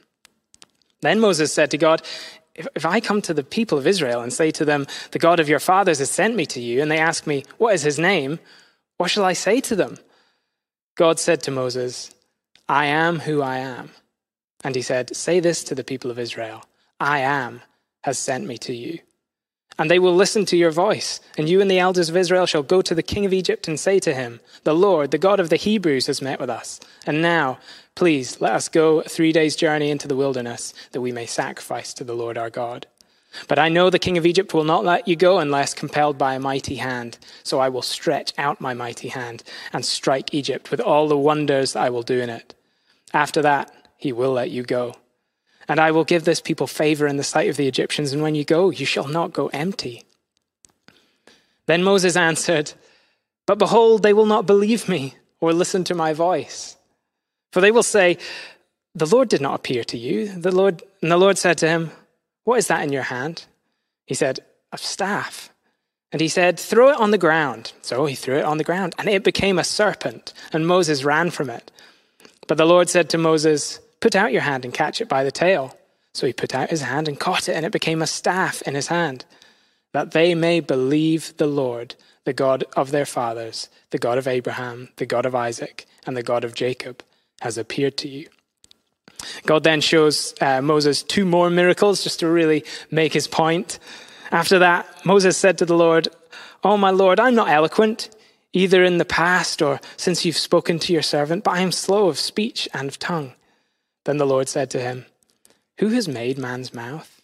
Then 1.01 1.19
Moses 1.19 1.53
said 1.53 1.69
to 1.69 1.77
God, 1.77 2.01
if, 2.55 2.67
if, 2.75 2.83
I 2.83 2.99
come 2.99 3.21
to 3.21 3.33
the 3.35 3.43
people 3.43 3.77
of 3.77 3.85
Israel 3.85 4.21
and 4.21 4.33
say 4.33 4.49
to 4.49 4.65
them, 4.65 4.87
The 5.11 5.19
God 5.19 5.39
of 5.39 5.47
your 5.47 5.59
fathers 5.59 5.99
has 5.99 6.09
sent 6.09 6.35
me 6.35 6.47
to 6.47 6.59
you, 6.59 6.81
and 6.81 6.89
they 6.89 6.97
ask 6.97 7.27
me, 7.27 7.43
What 7.59 7.75
is 7.75 7.83
his 7.83 7.99
name? 7.99 8.39
What 8.97 9.11
shall 9.11 9.23
I 9.23 9.33
say 9.33 9.61
to 9.61 9.75
them? 9.75 9.99
God 10.95 11.19
said 11.19 11.43
to 11.43 11.51
Moses, 11.51 12.09
I 12.67 12.85
am 12.85 13.19
who 13.19 13.43
I 13.43 13.59
am. 13.59 13.91
And 14.63 14.73
he 14.73 14.81
said, 14.81 15.15
Say 15.15 15.39
this 15.39 15.63
to 15.65 15.75
the 15.75 15.83
people 15.83 16.09
of 16.09 16.17
Israel 16.17 16.63
I 16.99 17.19
am 17.19 17.61
has 18.01 18.17
sent 18.17 18.47
me 18.47 18.57
to 18.57 18.73
you. 18.73 18.97
And 19.79 19.91
they 19.91 19.99
will 19.99 20.15
listen 20.15 20.45
to 20.45 20.57
your 20.57 20.71
voice. 20.71 21.19
And 21.37 21.47
you 21.47 21.61
and 21.61 21.69
the 21.69 21.79
elders 21.79 22.09
of 22.09 22.17
Israel 22.17 22.45
shall 22.45 22.63
go 22.63 22.81
to 22.81 22.95
the 22.95 23.03
king 23.03 23.25
of 23.25 23.33
Egypt 23.33 23.67
and 23.67 23.79
say 23.79 23.99
to 23.99 24.13
him, 24.13 24.39
The 24.63 24.73
Lord, 24.73 25.11
the 25.11 25.17
God 25.17 25.39
of 25.39 25.49
the 25.49 25.55
Hebrews, 25.55 26.07
has 26.07 26.21
met 26.21 26.39
with 26.39 26.49
us. 26.49 26.79
And 27.05 27.21
now, 27.21 27.59
please, 27.93 28.41
let 28.41 28.53
us 28.53 28.69
go 28.69 29.01
three 29.03 29.31
days' 29.31 29.55
journey 29.55 29.91
into 29.91 30.07
the 30.07 30.15
wilderness, 30.15 30.73
that 30.91 31.01
we 31.01 31.11
may 31.11 31.25
sacrifice 31.25 31.93
to 31.93 32.03
the 32.03 32.15
Lord 32.15 32.37
our 32.37 32.49
God. 32.49 32.87
But 33.47 33.59
I 33.59 33.69
know 33.69 33.89
the 33.89 33.99
king 33.99 34.17
of 34.17 34.25
Egypt 34.25 34.53
will 34.53 34.63
not 34.63 34.85
let 34.85 35.07
you 35.07 35.15
go 35.15 35.37
unless 35.37 35.73
compelled 35.73 36.17
by 36.17 36.33
a 36.33 36.39
mighty 36.39 36.75
hand. 36.75 37.17
So 37.43 37.59
I 37.59 37.69
will 37.69 37.81
stretch 37.81 38.33
out 38.37 38.61
my 38.61 38.73
mighty 38.73 39.09
hand 39.09 39.43
and 39.73 39.85
strike 39.85 40.33
Egypt 40.33 40.71
with 40.71 40.79
all 40.79 41.07
the 41.07 41.17
wonders 41.17 41.75
I 41.75 41.89
will 41.89 42.03
do 42.03 42.19
in 42.19 42.29
it. 42.29 42.55
After 43.13 43.41
that, 43.41 43.71
he 43.97 44.11
will 44.11 44.31
let 44.31 44.49
you 44.49 44.63
go. 44.63 44.95
And 45.67 45.79
I 45.79 45.91
will 45.91 46.05
give 46.05 46.23
this 46.23 46.39
people 46.39 46.67
favor 46.67 47.07
in 47.07 47.17
the 47.17 47.23
sight 47.23 47.49
of 47.49 47.57
the 47.57 47.67
Egyptians, 47.67 48.13
and 48.13 48.21
when 48.21 48.35
you 48.35 48.45
go, 48.45 48.69
you 48.69 48.85
shall 48.85 49.07
not 49.07 49.33
go 49.33 49.47
empty. 49.47 50.05
Then 51.65 51.83
Moses 51.83 52.15
answered, 52.15 52.73
But 53.45 53.59
behold, 53.59 54.01
they 54.01 54.13
will 54.13 54.25
not 54.25 54.45
believe 54.45 54.87
me 54.87 55.15
or 55.39 55.53
listen 55.53 55.83
to 55.85 55.95
my 55.95 56.13
voice. 56.13 56.77
For 57.51 57.61
they 57.61 57.71
will 57.71 57.83
say, 57.83 58.17
The 58.95 59.05
Lord 59.05 59.29
did 59.29 59.41
not 59.41 59.55
appear 59.55 59.83
to 59.85 59.97
you. 59.97 60.27
The 60.27 60.55
Lord, 60.55 60.83
and 61.01 61.11
the 61.11 61.17
Lord 61.17 61.37
said 61.37 61.57
to 61.59 61.67
him, 61.67 61.91
What 62.45 62.59
is 62.59 62.67
that 62.67 62.83
in 62.83 62.93
your 62.93 63.03
hand? 63.03 63.45
He 64.05 64.15
said, 64.15 64.39
A 64.71 64.77
staff. 64.77 65.51
And 66.11 66.21
he 66.21 66.29
said, 66.29 66.57
Throw 66.57 66.89
it 66.89 66.99
on 66.99 67.11
the 67.11 67.17
ground. 67.17 67.73
So 67.81 68.05
he 68.05 68.15
threw 68.15 68.37
it 68.37 68.45
on 68.45 68.57
the 68.57 68.63
ground, 68.63 68.95
and 68.97 69.09
it 69.09 69.23
became 69.23 69.59
a 69.59 69.63
serpent, 69.63 70.33
and 70.53 70.65
Moses 70.65 71.03
ran 71.03 71.29
from 71.29 71.49
it. 71.49 71.69
But 72.47 72.57
the 72.57 72.65
Lord 72.65 72.89
said 72.89 73.09
to 73.09 73.17
Moses, 73.17 73.79
Put 73.99 74.15
out 74.15 74.31
your 74.31 74.41
hand 74.41 74.65
and 74.65 74.73
catch 74.73 75.01
it 75.01 75.09
by 75.09 75.23
the 75.23 75.31
tail. 75.31 75.77
So 76.13 76.25
he 76.25 76.33
put 76.33 76.55
out 76.55 76.69
his 76.69 76.81
hand 76.81 77.07
and 77.07 77.19
caught 77.19 77.47
it, 77.47 77.55
and 77.55 77.65
it 77.65 77.71
became 77.71 78.01
a 78.01 78.07
staff 78.07 78.61
in 78.63 78.75
his 78.75 78.87
hand, 78.87 79.25
that 79.93 80.11
they 80.11 80.33
may 80.33 80.59
believe 80.59 81.35
the 81.37 81.47
Lord, 81.47 81.95
the 82.23 82.33
God 82.33 82.63
of 82.75 82.91
their 82.91 83.05
fathers, 83.05 83.69
the 83.91 83.99
God 83.99 84.17
of 84.17 84.27
Abraham, 84.27 84.89
the 84.95 85.05
God 85.05 85.25
of 85.25 85.35
Isaac, 85.35 85.85
and 86.05 86.17
the 86.17 86.23
God 86.23 86.43
of 86.43 86.55
Jacob, 86.55 87.03
has 87.41 87.57
appeared 87.57 87.97
to 87.97 88.07
you. 88.07 88.27
God 89.45 89.63
then 89.63 89.81
shows 89.81 90.33
uh, 90.41 90.61
Moses 90.61 91.03
two 91.03 91.25
more 91.25 91.49
miracles 91.49 92.03
just 92.03 92.19
to 92.19 92.27
really 92.27 92.63
make 92.91 93.13
his 93.13 93.27
point. 93.27 93.79
After 94.31 94.59
that, 94.59 95.05
Moses 95.05 95.37
said 95.37 95.57
to 95.59 95.65
the 95.65 95.77
Lord, 95.77 96.07
Oh, 96.63 96.77
my 96.77 96.89
Lord, 96.89 97.19
I'm 97.19 97.35
not 97.35 97.49
eloquent, 97.49 98.09
either 98.53 98.83
in 98.83 98.97
the 98.97 99.05
past 99.05 99.61
or 99.61 99.79
since 99.95 100.25
you've 100.25 100.37
spoken 100.37 100.79
to 100.79 100.93
your 100.93 101.01
servant, 101.01 101.43
but 101.43 101.51
I 101.51 101.61
am 101.61 101.71
slow 101.71 102.07
of 102.07 102.17
speech 102.17 102.67
and 102.73 102.87
of 102.89 102.99
tongue. 102.99 103.33
Then 104.07 104.15
the 104.15 104.25
Lord 104.25 104.47
said 104.47 104.69
to 104.69 104.79
him, 104.79 105.05
Who 105.79 105.89
has 105.89 106.07
made 106.07 106.37
man's 106.37 106.73
mouth? 106.73 107.21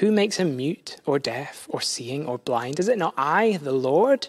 Who 0.00 0.10
makes 0.10 0.38
him 0.38 0.56
mute 0.56 0.96
or 1.04 1.18
deaf 1.18 1.66
or 1.68 1.82
seeing 1.82 2.24
or 2.26 2.38
blind? 2.38 2.80
Is 2.80 2.88
it 2.88 2.96
not 2.96 3.12
I, 3.18 3.58
the 3.58 3.72
Lord? 3.72 4.28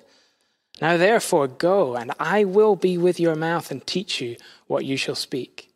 Now 0.81 0.97
therefore 0.97 1.47
go, 1.47 1.95
and 1.95 2.11
I 2.19 2.43
will 2.43 2.75
be 2.75 2.97
with 2.97 3.17
your 3.17 3.35
mouth 3.35 3.71
and 3.71 3.87
teach 3.87 4.19
you 4.19 4.35
what 4.67 4.83
you 4.83 4.97
shall 4.97 5.15
speak. 5.15 5.69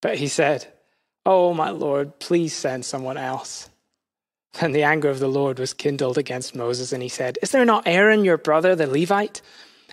But 0.00 0.18
he 0.18 0.28
said, 0.28 0.72
Oh, 1.26 1.52
my 1.54 1.70
Lord, 1.70 2.20
please 2.20 2.54
send 2.54 2.84
someone 2.84 3.16
else. 3.16 3.70
Then 4.60 4.70
the 4.70 4.84
anger 4.84 5.08
of 5.08 5.18
the 5.18 5.26
Lord 5.26 5.58
was 5.58 5.74
kindled 5.74 6.18
against 6.18 6.54
Moses, 6.54 6.92
and 6.92 7.02
he 7.02 7.08
said, 7.08 7.36
Is 7.42 7.50
there 7.50 7.64
not 7.64 7.88
Aaron, 7.88 8.24
your 8.24 8.38
brother, 8.38 8.76
the 8.76 8.86
Levite? 8.86 9.42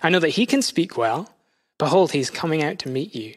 I 0.00 0.10
know 0.10 0.20
that 0.20 0.28
he 0.28 0.46
can 0.46 0.62
speak 0.62 0.96
well. 0.96 1.28
Behold, 1.76 2.12
he 2.12 2.20
is 2.20 2.30
coming 2.30 2.62
out 2.62 2.78
to 2.78 2.88
meet 2.88 3.16
you. 3.16 3.34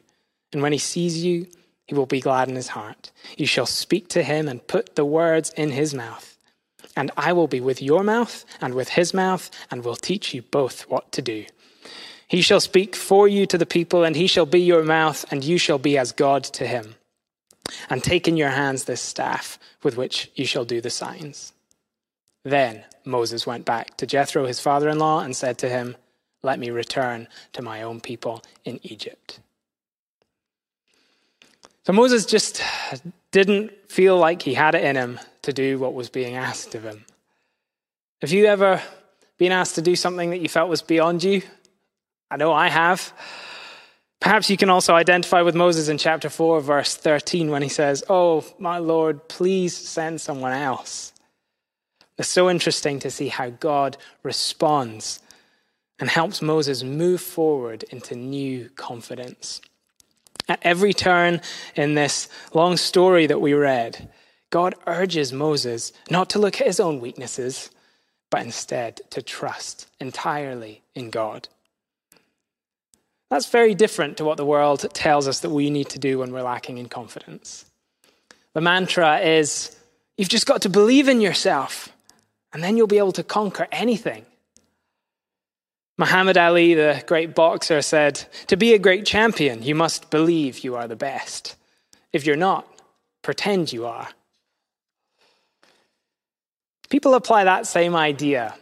And 0.56 0.62
when 0.62 0.72
he 0.72 0.78
sees 0.78 1.22
you, 1.22 1.48
he 1.86 1.94
will 1.96 2.06
be 2.06 2.22
glad 2.22 2.48
in 2.48 2.56
his 2.56 2.70
heart. 2.70 3.12
You 3.36 3.46
shall 3.46 3.66
speak 3.66 4.08
to 4.08 4.24
him 4.24 4.48
and 4.48 4.66
put 4.66 4.96
the 4.96 5.04
words 5.04 5.50
in 5.50 5.72
his 5.72 5.94
mouth. 5.94 6.38
And 6.96 7.12
I 7.18 7.34
will 7.34 7.50
be 7.50 7.60
with 7.60 7.82
your 7.82 8.06
mouth 8.06 8.46
and 8.62 8.74
with 8.74 8.88
his 8.88 9.14
mouth, 9.14 9.52
and 9.70 9.84
will 9.84 9.98
teach 9.98 10.34
you 10.34 10.44
both 10.44 10.90
what 10.90 11.12
to 11.12 11.22
do. 11.22 11.44
He 12.30 12.40
shall 12.40 12.62
speak 12.62 12.96
for 12.96 13.28
you 13.28 13.46
to 13.48 13.58
the 13.58 13.66
people, 13.66 14.06
and 14.06 14.16
he 14.16 14.28
shall 14.28 14.46
be 14.46 14.62
your 14.62 14.86
mouth, 14.86 15.26
and 15.30 15.44
you 15.44 15.58
shall 15.58 15.78
be 15.78 15.98
as 15.98 16.14
God 16.14 16.46
to 16.46 16.66
him. 16.66 16.96
And 17.90 18.02
take 18.02 18.26
in 18.26 18.38
your 18.38 18.52
hands 18.52 18.86
this 18.86 19.02
staff 19.02 19.60
with 19.84 19.98
which 19.98 20.32
you 20.36 20.46
shall 20.46 20.64
do 20.64 20.80
the 20.80 20.90
signs. 20.90 21.52
Then 22.46 22.86
Moses 23.04 23.46
went 23.46 23.66
back 23.66 23.98
to 23.98 24.08
Jethro, 24.08 24.46
his 24.46 24.62
father 24.62 24.88
in 24.88 25.00
law, 25.00 25.20
and 25.20 25.36
said 25.36 25.58
to 25.58 25.68
him, 25.68 25.98
Let 26.44 26.60
me 26.60 26.70
return 26.70 27.28
to 27.52 27.62
my 27.62 27.82
own 27.82 28.00
people 28.00 28.42
in 28.64 28.80
Egypt. 28.84 29.42
So 31.86 31.94
Moses 31.94 32.26
just 32.26 32.64
didn't 33.30 33.72
feel 33.88 34.18
like 34.18 34.42
he 34.42 34.56
had 34.56 34.74
it 34.74 34.84
in 34.84 34.96
him 34.96 35.20
to 35.44 35.54
do 35.54 35.78
what 35.78 35.94
was 35.94 36.10
being 36.10 36.36
asked 36.36 36.74
of 36.74 36.84
him. 36.84 37.06
Have 38.22 38.32
you 38.32 38.48
ever 38.48 38.82
been 39.38 39.52
asked 39.52 39.76
to 39.76 39.84
do 39.84 39.96
something 39.96 40.32
that 40.32 40.40
you 40.40 40.50
felt 40.50 40.68
was 40.68 40.82
beyond 40.82 41.24
you? 41.24 41.44
I 42.32 42.38
know 42.38 42.52
I 42.52 42.70
have. 42.70 43.14
Perhaps 44.20 44.50
you 44.50 44.58
can 44.58 44.72
also 44.72 44.96
identify 44.96 45.44
with 45.44 45.54
Moses 45.54 45.88
in 45.88 46.00
chapter 46.00 46.28
4, 46.28 46.60
verse 46.62 46.96
13, 46.96 47.52
when 47.52 47.62
he 47.62 47.70
says, 47.70 48.04
Oh, 48.10 48.44
my 48.58 48.80
Lord, 48.80 49.28
please 49.28 49.78
send 49.78 50.20
someone 50.20 50.54
else. 50.54 51.14
It's 52.18 52.30
so 52.30 52.50
interesting 52.50 52.98
to 53.02 53.12
see 53.12 53.28
how 53.28 53.52
God 53.52 53.98
responds 54.24 55.20
and 56.00 56.10
helps 56.10 56.42
Moses 56.42 56.82
move 56.82 57.22
forward 57.22 57.84
into 57.84 58.16
new 58.16 58.70
confidence. 58.70 59.62
At 60.48 60.60
every 60.62 60.94
turn 60.94 61.42
in 61.76 61.96
this 61.96 62.30
long 62.54 62.78
story 62.78 63.26
that 63.28 63.42
we 63.42 63.54
read, 63.54 64.10
God 64.52 64.76
urges 64.86 65.34
Moses 65.34 65.92
not 66.10 66.30
to 66.32 66.40
look 66.40 66.62
at 66.62 66.68
his 66.68 66.80
own 66.80 67.00
weaknesses, 67.00 67.72
but 68.30 68.44
instead 68.44 69.02
to 69.10 69.22
trust 69.22 69.88
entirely 70.00 70.84
in 70.94 71.10
God. 71.10 71.48
That's 73.30 73.50
very 73.50 73.74
different 73.74 74.18
to 74.18 74.26
what 74.26 74.38
the 74.38 74.46
world 74.46 74.86
tells 74.94 75.28
us 75.28 75.40
that 75.40 75.50
we 75.50 75.70
need 75.70 75.90
to 75.90 76.00
do 76.00 76.20
when 76.20 76.32
we're 76.32 76.44
lacking 76.44 76.78
in 76.78 76.90
confidence. 76.90 77.66
The 78.54 78.62
mantra 78.62 79.20
is 79.20 79.76
you've 80.16 80.30
just 80.30 80.46
got 80.46 80.62
to 80.62 80.70
believe 80.70 81.08
in 81.08 81.22
yourself, 81.22 81.90
and 82.54 82.64
then 82.64 82.78
you'll 82.78 82.88
be 82.88 83.00
able 83.00 83.12
to 83.14 83.24
conquer 83.24 83.68
anything. 83.72 84.26
Muhammad 85.98 86.38
Ali, 86.38 86.74
the 86.74 87.02
great 87.08 87.34
boxer, 87.34 87.82
said, 87.82 88.26
To 88.48 88.58
be 88.58 88.74
a 88.74 88.80
great 88.80 89.06
champion, 89.06 89.64
you 89.64 89.76
must 89.76 90.10
believe 90.10 90.60
you 90.60 90.76
are 90.76 90.88
the 90.88 90.96
best. 90.96 91.56
If 92.12 92.26
you're 92.26 92.36
not, 92.36 92.68
pretend 93.22 93.72
you 93.72 93.86
are. 93.86 94.10
People 96.90 97.14
apply 97.14 97.46
that 97.46 97.66
same 97.66 97.96
idea 97.96 98.56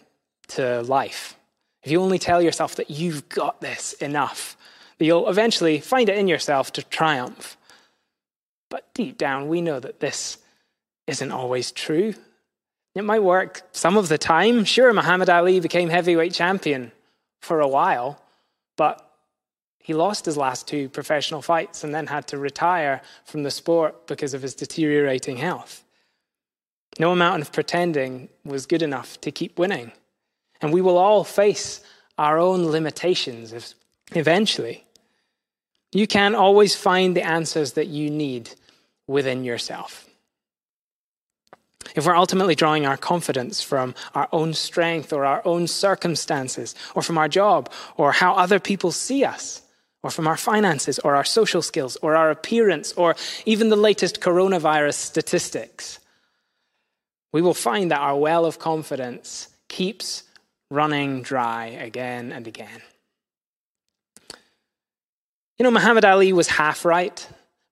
to 0.49 0.81
life. 0.83 1.35
If 1.81 1.91
you 1.91 2.01
only 2.01 2.19
tell 2.19 2.41
yourself 2.41 2.75
that 2.75 2.89
you've 2.89 3.27
got 3.29 3.61
this 3.61 3.93
enough, 3.93 4.55
that 4.97 5.05
you'll 5.05 5.29
eventually 5.29 5.79
find 5.79 6.09
it 6.09 6.17
in 6.17 6.27
yourself 6.27 6.71
to 6.73 6.83
triumph. 6.83 7.57
But 8.69 8.93
deep 8.93 9.17
down, 9.17 9.49
we 9.49 9.59
know 9.59 9.79
that 9.79 9.99
this 9.99 10.37
isn't 11.07 11.31
always 11.31 11.71
true. 11.71 12.13
It 12.95 13.03
might 13.03 13.23
work 13.23 13.63
some 13.71 13.97
of 13.97 14.07
the 14.07 14.19
time. 14.19 14.65
Sure, 14.65 14.93
Muhammad 14.93 15.29
Ali 15.29 15.59
became 15.59 15.89
heavyweight 15.89 16.33
champion 16.33 16.91
for 17.43 17.59
a 17.59 17.67
while, 17.67 18.21
but 18.77 19.09
he 19.77 19.93
lost 19.93 20.25
his 20.25 20.37
last 20.37 20.65
two 20.65 20.87
professional 20.87 21.41
fights 21.41 21.83
and 21.83 21.93
then 21.93 22.07
had 22.07 22.25
to 22.27 22.37
retire 22.37 23.01
from 23.25 23.43
the 23.43 23.51
sport 23.51 24.07
because 24.07 24.33
of 24.33 24.41
his 24.41 24.55
deteriorating 24.55 25.37
health. 25.37 25.83
No 26.97 27.11
amount 27.11 27.41
of 27.41 27.51
pretending 27.51 28.29
was 28.45 28.65
good 28.65 28.81
enough 28.81 29.19
to 29.21 29.31
keep 29.31 29.59
winning. 29.59 29.91
And 30.61 30.71
we 30.71 30.81
will 30.81 30.97
all 30.97 31.25
face 31.25 31.81
our 32.17 32.39
own 32.39 32.67
limitations 32.67 33.75
eventually. 34.13 34.85
You 35.91 36.07
can't 36.07 36.35
always 36.35 36.75
find 36.75 37.13
the 37.13 37.25
answers 37.25 37.73
that 37.73 37.87
you 37.87 38.09
need 38.09 38.51
within 39.05 39.43
yourself. 39.43 40.07
If 41.95 42.05
we're 42.05 42.15
ultimately 42.15 42.55
drawing 42.55 42.85
our 42.85 42.97
confidence 42.97 43.61
from 43.61 43.93
our 44.15 44.27
own 44.31 44.53
strength 44.53 45.13
or 45.13 45.25
our 45.25 45.41
own 45.45 45.67
circumstances, 45.67 46.75
or 46.95 47.01
from 47.01 47.17
our 47.17 47.27
job, 47.27 47.71
or 47.97 48.11
how 48.11 48.33
other 48.33 48.59
people 48.59 48.91
see 48.91 49.23
us, 49.23 49.61
or 50.01 50.09
from 50.09 50.27
our 50.27 50.37
finances, 50.37 50.99
or 50.99 51.15
our 51.15 51.23
social 51.23 51.61
skills, 51.61 51.95
or 51.97 52.15
our 52.15 52.31
appearance, 52.31 52.93
or 52.93 53.15
even 53.45 53.69
the 53.69 53.75
latest 53.75 54.21
coronavirus 54.21 54.95
statistics, 54.95 55.99
we 57.31 57.41
will 57.41 57.53
find 57.53 57.91
that 57.91 58.01
our 58.01 58.17
well 58.17 58.45
of 58.45 58.59
confidence 58.59 59.49
keeps 59.69 60.23
running 60.69 61.21
dry 61.21 61.67
again 61.67 62.31
and 62.31 62.47
again. 62.47 62.81
You 65.57 65.63
know, 65.63 65.71
Muhammad 65.71 66.03
Ali 66.03 66.33
was 66.33 66.47
half 66.47 66.83
right. 66.83 67.27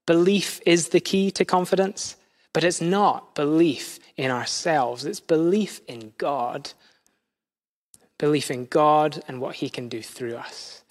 Belief 0.06 0.62
is 0.66 0.90
the 0.90 1.00
key 1.00 1.32
to 1.32 1.46
confidence, 1.46 2.16
but 2.54 2.64
it's 2.64 2.82
not 2.82 3.34
belief 3.36 4.00
in 4.22 4.30
ourselves, 4.30 5.04
it's 5.04 5.20
belief 5.20 5.82
in 5.88 6.14
God. 6.20 6.74
Belief 8.20 8.52
in 8.52 8.68
God 8.68 9.24
and 9.28 9.42
what 9.42 9.56
he 9.56 9.68
can 9.68 9.90
do 9.90 10.04
through 10.04 10.36
us. 10.36 10.84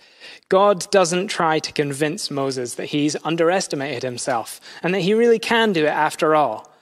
God 0.48 0.90
doesn't 0.90 1.28
try 1.28 1.60
to 1.60 1.72
convince 1.72 2.28
Moses 2.28 2.74
that 2.74 2.86
he's 2.86 3.16
underestimated 3.22 4.02
himself 4.02 4.60
and 4.82 4.92
that 4.92 5.02
he 5.02 5.14
really 5.14 5.38
can 5.38 5.72
do 5.72 5.84
it 5.84 5.90
after 5.90 6.34
all. 6.34 6.72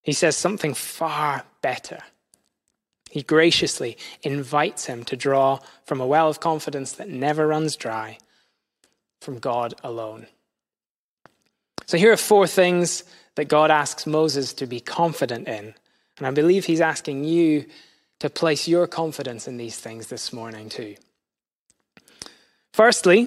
He 0.00 0.14
says 0.14 0.36
something 0.36 0.72
far 0.72 1.44
better. 1.60 1.98
He 3.10 3.22
graciously 3.22 3.98
invites 4.22 4.86
him 4.86 5.04
to 5.04 5.16
draw 5.16 5.58
from 5.84 6.00
a 6.00 6.06
well 6.06 6.30
of 6.30 6.40
confidence 6.40 6.92
that 6.92 7.10
never 7.10 7.46
runs 7.46 7.76
dry, 7.76 8.16
from 9.20 9.38
God 9.38 9.74
alone. 9.84 10.28
So 11.88 11.98
here 11.98 12.12
are 12.12 12.16
four 12.16 12.46
things 12.46 13.02
that 13.34 13.48
God 13.48 13.72
asks 13.72 14.06
Moses 14.06 14.52
to 14.54 14.66
be 14.66 14.78
confident 14.78 15.48
in. 15.48 15.74
And 16.18 16.26
I 16.26 16.30
believe 16.30 16.64
he's 16.64 16.80
asking 16.80 17.24
you 17.24 17.66
to 18.20 18.30
place 18.30 18.68
your 18.68 18.86
confidence 18.86 19.48
in 19.48 19.56
these 19.56 19.76
things 19.76 20.06
this 20.06 20.32
morning 20.32 20.68
too. 20.68 20.94
Firstly, 22.72 23.26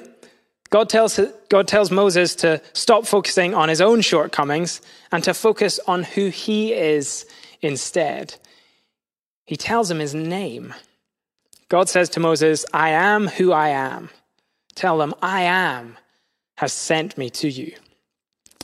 God 0.70 0.88
tells, 0.88 1.20
God 1.50 1.68
tells 1.68 1.92
Moses 1.92 2.36
to 2.36 2.62
stop 2.72 3.06
focusing 3.06 3.54
on 3.54 3.68
his 3.68 3.82
own 3.82 4.00
shortcomings 4.00 4.80
and 5.12 5.22
to 5.26 5.34
focus 5.34 5.82
on 5.86 6.04
who 6.04 6.30
he 6.30 6.74
is 6.74 7.26
instead 7.62 8.38
he 9.52 9.58
tells 9.58 9.92
him 9.92 10.00
his 10.00 10.16
name. 10.16 10.74
God 11.68 11.90
says 11.90 12.08
to 12.12 12.22
Moses, 12.22 12.66
I 12.74 12.92
am 12.92 13.28
who 13.28 13.52
I 13.52 13.68
am. 13.68 14.10
Tell 14.76 14.98
them, 14.98 15.14
I 15.22 15.42
am 15.42 15.98
has 16.56 16.72
sent 16.72 17.18
me 17.18 17.30
to 17.32 17.50
you. 17.50 17.76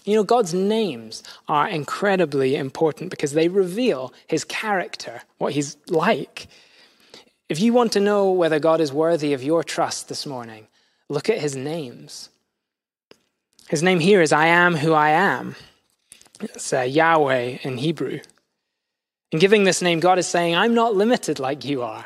You 0.08 0.16
know, 0.16 0.24
God's 0.24 0.54
names 0.54 1.22
are 1.50 1.68
incredibly 1.68 2.56
important 2.56 3.10
because 3.10 3.34
they 3.34 3.50
reveal 3.50 4.14
his 4.26 4.46
character, 4.46 5.22
what 5.38 5.52
he's 5.52 5.76
like. 5.90 6.48
If 7.50 7.60
you 7.60 7.74
want 7.74 7.92
to 7.92 8.00
know 8.00 8.32
whether 8.32 8.58
God 8.58 8.80
is 8.80 8.94
worthy 8.94 9.34
of 9.34 9.44
your 9.44 9.66
trust 9.66 10.08
this 10.08 10.26
morning, 10.26 10.68
look 11.10 11.30
at 11.30 11.40
his 11.40 11.58
names. 11.58 12.30
His 13.68 13.84
name 13.84 14.00
here 14.00 14.22
is 14.22 14.32
I 14.32 14.46
am 14.46 14.76
who 14.76 14.94
I 14.94 15.10
am. 15.10 15.58
It's 16.40 16.72
uh, 16.72 16.84
Yahweh 16.84 17.58
in 17.64 17.78
Hebrew. 17.78 18.22
In 19.34 19.40
giving 19.40 19.66
this 19.66 19.82
name, 19.82 20.00
God 20.00 20.20
is 20.20 20.28
saying, 20.28 20.56
I'm 20.56 20.74
not 20.74 20.96
limited 20.96 21.38
like 21.38 21.66
you 21.66 21.82
are. 21.82 22.06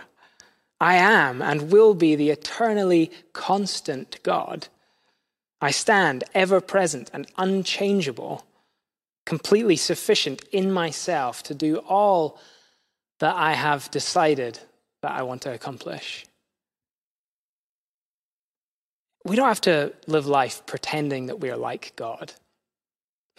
I 0.79 0.95
am 0.95 1.43
and 1.43 1.71
will 1.71 1.93
be 1.93 2.15
the 2.15 2.31
eternally 2.31 3.11
constant 3.33 4.17
God. 4.23 4.69
I 5.61 5.71
stand 5.71 6.23
ever 6.33 6.59
present 6.59 7.09
and 7.13 7.27
unchangeable, 7.37 8.45
completely 9.25 9.75
sufficient 9.75 10.43
in 10.51 10.71
myself 10.71 11.43
to 11.43 11.53
do 11.53 11.77
all 11.77 12.39
that 13.19 13.35
I 13.35 13.53
have 13.53 13.91
decided 13.91 14.59
that 15.03 15.11
I 15.11 15.21
want 15.21 15.43
to 15.43 15.53
accomplish. 15.53 16.25
we 19.25 19.35
don't 19.35 19.47
have 19.47 19.61
to 19.61 19.93
live 20.07 20.25
life 20.25 20.65
pretending 20.65 21.27
that 21.27 21.39
we 21.39 21.49
are 21.51 21.57
like 21.57 21.93
God. 21.95 22.33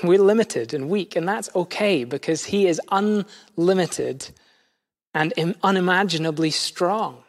We're 0.02 0.19
limited 0.19 0.75
and 0.75 0.88
weak, 0.88 1.17
and 1.17 1.29
that's 1.29 1.50
okay 1.55 2.05
because 2.05 2.47
He 2.47 2.67
is 2.67 2.81
unlimited 2.91 4.31
and 5.14 5.33
unimaginably 5.62 6.50
strong. 6.50 7.25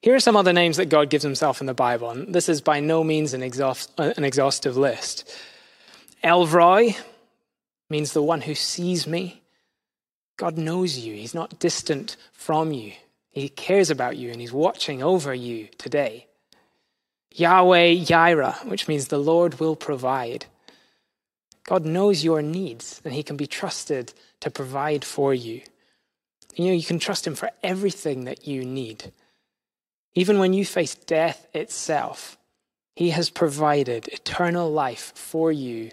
Here 0.00 0.14
are 0.14 0.20
some 0.20 0.36
other 0.36 0.52
names 0.52 0.76
that 0.76 0.86
God 0.86 1.10
gives 1.10 1.24
Himself 1.24 1.60
in 1.60 1.66
the 1.66 1.74
Bible, 1.74 2.10
and 2.10 2.32
this 2.32 2.48
is 2.48 2.60
by 2.60 2.78
no 2.80 3.02
means 3.02 3.34
an, 3.34 3.42
exhaust, 3.42 3.92
an 3.98 4.24
exhaustive 4.24 4.76
list. 4.76 5.28
El 6.22 6.46
Roi 6.46 6.96
means 7.90 8.12
the 8.12 8.22
one 8.22 8.42
who 8.42 8.54
sees 8.54 9.06
me. 9.06 9.42
God 10.36 10.56
knows 10.56 10.98
you, 10.98 11.14
He's 11.14 11.34
not 11.34 11.58
distant 11.58 12.16
from 12.32 12.72
you. 12.72 12.92
He 13.30 13.48
cares 13.48 13.90
about 13.90 14.16
you 14.16 14.30
and 14.30 14.40
He's 14.40 14.52
watching 14.52 15.02
over 15.02 15.34
you 15.34 15.68
today. 15.78 16.26
Yahweh 17.34 17.94
Yireh, 17.94 18.64
which 18.66 18.88
means 18.88 19.08
the 19.08 19.18
Lord 19.18 19.60
will 19.60 19.76
provide. 19.76 20.46
God 21.64 21.84
knows 21.84 22.24
your 22.24 22.40
needs 22.40 23.00
and 23.04 23.12
He 23.12 23.22
can 23.22 23.36
be 23.36 23.46
trusted 23.46 24.12
to 24.40 24.50
provide 24.50 25.04
for 25.04 25.34
you. 25.34 25.60
You 26.54 26.66
know, 26.66 26.72
you 26.72 26.84
can 26.84 26.98
trust 26.98 27.26
Him 27.26 27.34
for 27.34 27.50
everything 27.62 28.24
that 28.24 28.46
you 28.46 28.64
need. 28.64 29.12
Even 30.14 30.38
when 30.38 30.52
you 30.52 30.64
face 30.64 30.94
death 30.94 31.46
itself, 31.54 32.36
He 32.96 33.10
has 33.10 33.30
provided 33.30 34.08
eternal 34.08 34.70
life 34.70 35.12
for 35.14 35.52
you 35.52 35.90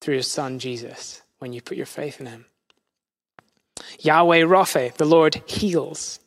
through 0.00 0.16
His 0.16 0.30
Son 0.30 0.58
Jesus 0.58 1.22
when 1.38 1.52
you 1.52 1.60
put 1.60 1.76
your 1.76 1.86
faith 1.86 2.20
in 2.20 2.26
Him. 2.26 2.46
Yahweh 4.00 4.40
Rapha, 4.40 4.92
the 4.94 5.04
Lord 5.04 5.42
heals. 5.46 6.20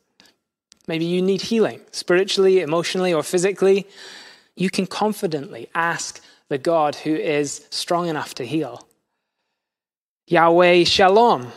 Maybe 0.87 1.05
you 1.05 1.21
need 1.21 1.41
healing 1.41 1.81
spiritually, 1.91 2.61
emotionally, 2.61 3.13
or 3.13 3.23
physically. 3.23 3.87
You 4.55 4.69
can 4.69 4.87
confidently 4.87 5.69
ask 5.73 6.21
the 6.47 6.57
God 6.57 6.95
who 6.95 7.15
is 7.15 7.65
strong 7.71 8.07
enough 8.07 8.35
to 8.35 8.45
heal. 8.45 8.87
Yahweh 10.27 10.83
Shalom, 10.83 11.51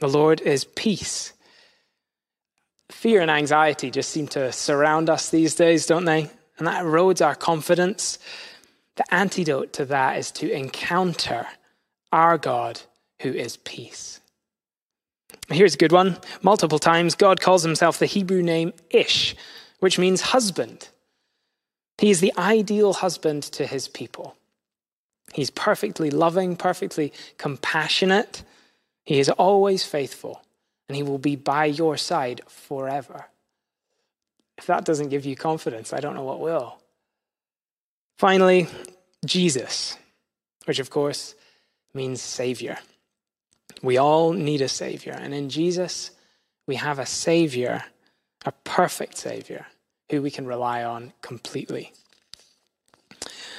the 0.00 0.08
Lord 0.08 0.40
is 0.40 0.64
peace. 0.64 1.32
Fear 2.94 3.20
and 3.20 3.30
anxiety 3.30 3.90
just 3.90 4.08
seem 4.10 4.28
to 4.28 4.50
surround 4.50 5.10
us 5.10 5.28
these 5.28 5.54
days, 5.54 5.84
don't 5.84 6.06
they? 6.06 6.30
And 6.56 6.66
that 6.66 6.84
erodes 6.84 7.24
our 7.24 7.34
confidence. 7.34 8.18
The 8.96 9.14
antidote 9.14 9.74
to 9.74 9.84
that 9.86 10.16
is 10.16 10.30
to 10.32 10.50
encounter 10.50 11.46
our 12.12 12.38
God 12.38 12.80
who 13.20 13.30
is 13.30 13.58
peace. 13.58 14.20
Here's 15.48 15.74
a 15.74 15.78
good 15.78 15.92
one. 15.92 16.16
Multiple 16.40 16.78
times, 16.78 17.14
God 17.14 17.40
calls 17.40 17.62
himself 17.62 17.98
the 17.98 18.06
Hebrew 18.06 18.42
name 18.42 18.72
Ish, 18.88 19.36
which 19.80 19.98
means 19.98 20.20
husband. 20.20 20.88
He 21.98 22.10
is 22.10 22.20
the 22.20 22.32
ideal 22.38 22.94
husband 22.94 23.42
to 23.42 23.66
his 23.66 23.88
people. 23.88 24.36
He's 25.34 25.50
perfectly 25.50 26.10
loving, 26.10 26.56
perfectly 26.56 27.12
compassionate. 27.36 28.44
He 29.04 29.18
is 29.18 29.28
always 29.28 29.84
faithful, 29.84 30.43
and 30.88 30.96
he 30.96 31.02
will 31.02 31.18
be 31.18 31.36
by 31.36 31.64
your 31.64 31.96
side 31.96 32.42
forever. 32.46 33.26
If 34.56 34.66
that 34.66 34.84
doesn't 34.84 35.08
give 35.08 35.24
you 35.24 35.36
confidence, 35.36 35.92
I 35.92 36.00
don't 36.00 36.14
know 36.14 36.22
what 36.22 36.40
will. 36.40 36.78
Finally, 38.16 38.68
Jesus, 39.24 39.96
which 40.66 40.78
of 40.78 40.90
course 40.90 41.34
means 41.92 42.20
Savior. 42.20 42.78
We 43.82 43.98
all 43.98 44.32
need 44.32 44.60
a 44.60 44.68
Savior, 44.68 45.12
and 45.12 45.34
in 45.34 45.48
Jesus, 45.48 46.10
we 46.66 46.76
have 46.76 46.98
a 46.98 47.06
Savior, 47.06 47.84
a 48.44 48.52
perfect 48.64 49.16
Savior 49.16 49.66
who 50.10 50.22
we 50.22 50.30
can 50.30 50.46
rely 50.46 50.84
on 50.84 51.12
completely. 51.22 51.92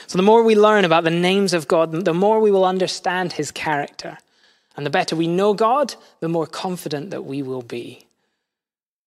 So, 0.08 0.18
the 0.18 0.24
more 0.24 0.44
we 0.44 0.56
learn 0.56 0.86
about 0.86 1.04
the 1.04 1.10
names 1.10 1.54
of 1.54 1.68
God, 1.68 2.06
the 2.06 2.14
more 2.14 2.40
we 2.40 2.52
will 2.52 2.66
understand 2.66 3.34
his 3.34 3.52
character. 3.52 4.18
And 4.76 4.86
the 4.86 4.92
better 4.92 5.16
we 5.16 5.28
know 5.28 5.54
God, 5.54 5.96
the 6.20 6.30
more 6.30 6.48
confident 6.48 7.12
that 7.12 7.24
we 7.24 7.42
will 7.42 7.62
be. 7.62 8.06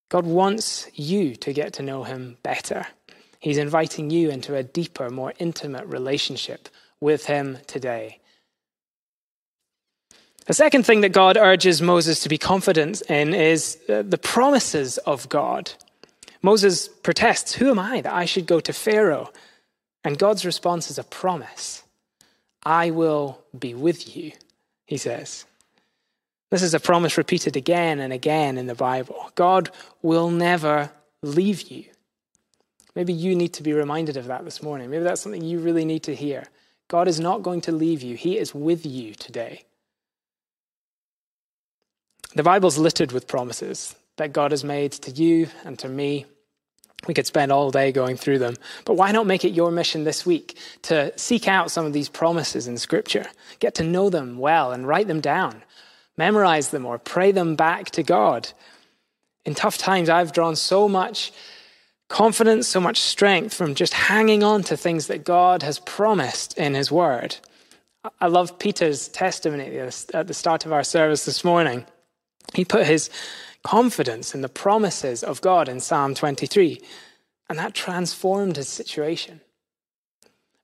God 0.08 0.24
wants 0.24 0.88
you 0.94 1.36
to 1.36 1.52
get 1.52 1.74
to 1.74 1.82
know 1.82 2.04
him 2.04 2.38
better. 2.42 2.86
He's 3.40 3.58
inviting 3.58 4.10
you 4.10 4.30
into 4.30 4.56
a 4.56 4.62
deeper, 4.62 5.10
more 5.10 5.34
intimate 5.38 5.86
relationship 5.86 6.68
with 7.00 7.26
him 7.26 7.58
today. 7.66 8.20
The 10.46 10.54
second 10.54 10.86
thing 10.86 11.02
that 11.02 11.10
God 11.10 11.36
urges 11.36 11.82
Moses 11.82 12.20
to 12.20 12.30
be 12.30 12.38
confident 12.38 13.02
in 13.02 13.34
is 13.34 13.78
uh, 13.88 14.02
the 14.02 14.16
promises 14.16 14.96
of 14.98 15.28
God. 15.28 15.70
Moses 16.40 16.88
protests, 16.88 17.52
Who 17.52 17.70
am 17.70 17.78
I 17.78 18.00
that 18.00 18.14
I 18.14 18.24
should 18.24 18.46
go 18.46 18.58
to 18.60 18.72
Pharaoh? 18.72 19.30
And 20.04 20.18
God's 20.18 20.46
response 20.46 20.90
is 20.90 20.98
a 20.98 21.04
promise 21.04 21.82
I 22.62 22.90
will 22.90 23.42
be 23.56 23.74
with 23.74 24.16
you, 24.16 24.32
he 24.86 24.96
says. 24.96 25.44
This 26.50 26.62
is 26.62 26.74
a 26.74 26.80
promise 26.80 27.18
repeated 27.18 27.56
again 27.56 28.00
and 28.00 28.12
again 28.12 28.56
in 28.56 28.66
the 28.66 28.74
Bible. 28.74 29.30
God 29.34 29.70
will 30.02 30.30
never 30.30 30.90
leave 31.22 31.70
you. 31.70 31.84
Maybe 32.94 33.12
you 33.12 33.36
need 33.36 33.52
to 33.54 33.62
be 33.62 33.72
reminded 33.72 34.16
of 34.16 34.26
that 34.26 34.44
this 34.44 34.62
morning. 34.62 34.90
Maybe 34.90 35.04
that's 35.04 35.20
something 35.20 35.44
you 35.44 35.58
really 35.58 35.84
need 35.84 36.02
to 36.04 36.14
hear. 36.14 36.48
God 36.88 37.06
is 37.06 37.20
not 37.20 37.42
going 37.42 37.60
to 37.62 37.72
leave 37.72 38.02
you, 38.02 38.16
He 38.16 38.38
is 38.38 38.54
with 38.54 38.86
you 38.86 39.14
today. 39.14 39.64
The 42.34 42.42
Bible's 42.42 42.78
littered 42.78 43.12
with 43.12 43.26
promises 43.26 43.94
that 44.16 44.32
God 44.32 44.50
has 44.50 44.64
made 44.64 44.92
to 44.92 45.10
you 45.10 45.48
and 45.64 45.78
to 45.78 45.88
me. 45.88 46.26
We 47.06 47.14
could 47.14 47.26
spend 47.26 47.52
all 47.52 47.70
day 47.70 47.92
going 47.92 48.16
through 48.16 48.40
them. 48.40 48.56
But 48.84 48.94
why 48.94 49.12
not 49.12 49.26
make 49.26 49.44
it 49.44 49.54
your 49.54 49.70
mission 49.70 50.04
this 50.04 50.26
week 50.26 50.58
to 50.82 51.16
seek 51.16 51.46
out 51.46 51.70
some 51.70 51.86
of 51.86 51.92
these 51.92 52.08
promises 52.08 52.66
in 52.66 52.76
Scripture? 52.76 53.26
Get 53.60 53.76
to 53.76 53.84
know 53.84 54.10
them 54.10 54.38
well 54.38 54.72
and 54.72 54.86
write 54.86 55.06
them 55.06 55.20
down. 55.20 55.62
Memorize 56.18 56.68
them 56.68 56.84
or 56.84 56.98
pray 56.98 57.32
them 57.32 57.56
back 57.56 57.90
to 57.92 58.02
God. 58.02 58.48
In 59.46 59.54
tough 59.54 59.78
times, 59.78 60.10
I've 60.10 60.32
drawn 60.32 60.56
so 60.56 60.88
much 60.88 61.32
confidence, 62.08 62.68
so 62.68 62.80
much 62.80 63.00
strength 63.00 63.54
from 63.54 63.74
just 63.74 63.94
hanging 63.94 64.42
on 64.42 64.62
to 64.64 64.76
things 64.76 65.06
that 65.06 65.24
God 65.24 65.62
has 65.62 65.78
promised 65.78 66.58
in 66.58 66.74
His 66.74 66.92
Word. 66.92 67.36
I 68.20 68.26
love 68.26 68.58
Peter's 68.58 69.08
testimony 69.08 69.78
at 69.78 70.26
the 70.26 70.34
start 70.34 70.66
of 70.66 70.72
our 70.72 70.84
service 70.84 71.24
this 71.24 71.44
morning. 71.44 71.86
He 72.54 72.64
put 72.64 72.86
his 72.86 73.10
confidence 73.62 74.34
in 74.34 74.40
the 74.40 74.48
promises 74.48 75.22
of 75.22 75.40
God 75.40 75.68
in 75.68 75.80
Psalm 75.80 76.14
23, 76.14 76.80
and 77.50 77.58
that 77.58 77.74
transformed 77.74 78.56
his 78.56 78.68
situation. 78.68 79.40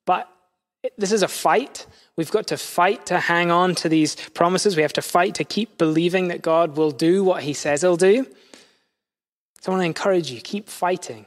But 0.07 0.29
this 0.97 1.13
is 1.13 1.23
a 1.23 1.29
fight. 1.29 1.87
We've 2.17 2.31
got 2.31 2.47
to 2.49 2.57
fight 2.57 3.07
to 3.07 3.19
hang 3.19 3.51
on 3.51 3.75
to 3.77 3.89
these 3.89 4.15
promises. 4.31 4.77
We 4.77 4.83
have 4.83 4.93
to 4.95 5.03
fight 5.03 5.35
to 5.37 5.45
keep 5.45 5.79
believing 5.79 6.29
that 6.29 6.43
God 6.43 6.77
will 6.77 6.93
do 6.93 7.25
what 7.25 7.43
he 7.43 7.53
says 7.53 7.83
he'll 7.83 7.97
do. 7.97 8.25
So 9.61 9.73
I 9.73 9.75
want 9.75 9.83
to 9.83 9.87
encourage 9.87 10.31
you 10.31 10.41
keep 10.41 10.69
fighting. 10.69 11.27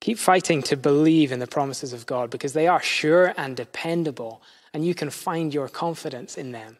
Keep 0.00 0.18
fighting 0.18 0.62
to 0.64 0.76
believe 0.76 1.32
in 1.32 1.38
the 1.38 1.46
promises 1.46 1.92
of 1.92 2.06
God 2.06 2.30
because 2.30 2.52
they 2.52 2.68
are 2.68 2.82
sure 2.82 3.32
and 3.36 3.56
dependable, 3.56 4.42
and 4.72 4.84
you 4.86 4.94
can 4.94 5.10
find 5.10 5.52
your 5.52 5.68
confidence 5.68 6.36
in 6.36 6.52
them. 6.52 6.78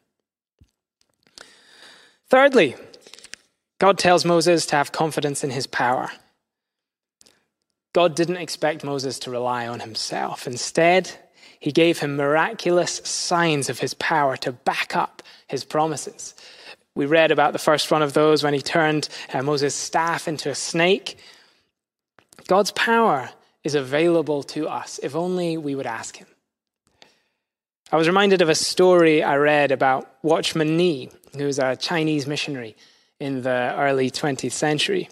Thirdly, 2.29 2.77
God 3.79 3.99
tells 3.99 4.25
Moses 4.25 4.67
to 4.67 4.77
have 4.77 4.93
confidence 4.93 5.43
in 5.43 5.51
his 5.51 5.67
power. 5.67 6.11
God 7.95 8.15
didn't 8.15 8.37
expect 8.37 8.85
Moses 8.85 9.19
to 9.21 9.31
rely 9.31 9.67
on 9.67 9.81
himself. 9.81 10.47
Instead, 10.47 11.11
he 11.61 11.73
gave 11.73 11.99
him 11.99 12.17
miraculous 12.17 13.01
signs 13.05 13.69
of 13.69 13.81
his 13.81 13.95
power 13.95 14.37
to 14.39 14.53
back 14.53 14.95
up 14.95 15.23
his 15.47 15.65
promises. 15.65 16.35
We 16.95 17.07
read 17.07 17.31
about 17.31 17.53
the 17.53 17.59
first 17.59 17.91
one 17.91 18.03
of 18.03 18.13
those 18.13 18.43
when 18.43 18.55
he 18.55 18.61
turned 18.61 19.09
uh, 19.33 19.43
Moses' 19.43 19.75
staff 19.75 20.29
into 20.29 20.51
a 20.51 20.55
snake. 20.55 21.19
God's 22.47 22.73
power 22.73 23.31
is 23.65 23.75
available 23.75 24.43
to 24.43 24.69
us 24.69 24.99
if 25.03 25.15
only 25.15 25.57
we 25.57 25.75
would 25.75 25.87
ask 25.87 26.17
him. 26.17 26.27
I 27.91 27.97
was 27.97 28.07
reminded 28.07 28.43
of 28.43 28.49
a 28.49 28.55
story 28.55 29.23
I 29.23 29.37
read 29.37 29.73
about 29.73 30.13
Watchman 30.23 30.77
Nee, 30.77 31.11
who 31.37 31.47
was 31.47 31.59
a 31.59 31.77
Chinese 31.77 32.27
missionary 32.27 32.77
in 33.19 33.43
the 33.43 33.75
early 33.79 34.11
20th 34.11 34.53
century. 34.53 35.09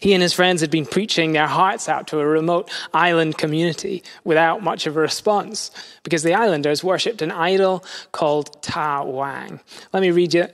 He 0.00 0.12
and 0.12 0.22
his 0.22 0.32
friends 0.32 0.60
had 0.60 0.70
been 0.70 0.86
preaching 0.86 1.32
their 1.32 1.46
hearts 1.46 1.88
out 1.88 2.06
to 2.08 2.18
a 2.18 2.26
remote 2.26 2.70
island 2.92 3.38
community 3.38 4.02
without 4.24 4.62
much 4.62 4.86
of 4.86 4.96
a 4.96 5.00
response 5.00 5.70
because 6.02 6.22
the 6.22 6.34
islanders 6.34 6.84
worshipped 6.84 7.22
an 7.22 7.30
idol 7.30 7.84
called 8.12 8.62
Ta 8.62 9.02
Wang. 9.02 9.60
Let 9.92 10.00
me 10.00 10.10
read, 10.10 10.34
you, 10.34 10.48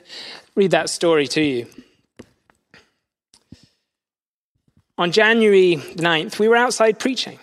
read 0.55 0.71
that 0.73 0.91
story 0.91 1.27
to 1.29 1.43
you. 1.43 1.67
On 4.99 5.11
January 5.11 5.77
9th, 5.77 6.39
we 6.39 6.49
were 6.49 6.57
outside 6.57 6.99
preaching. 6.99 7.39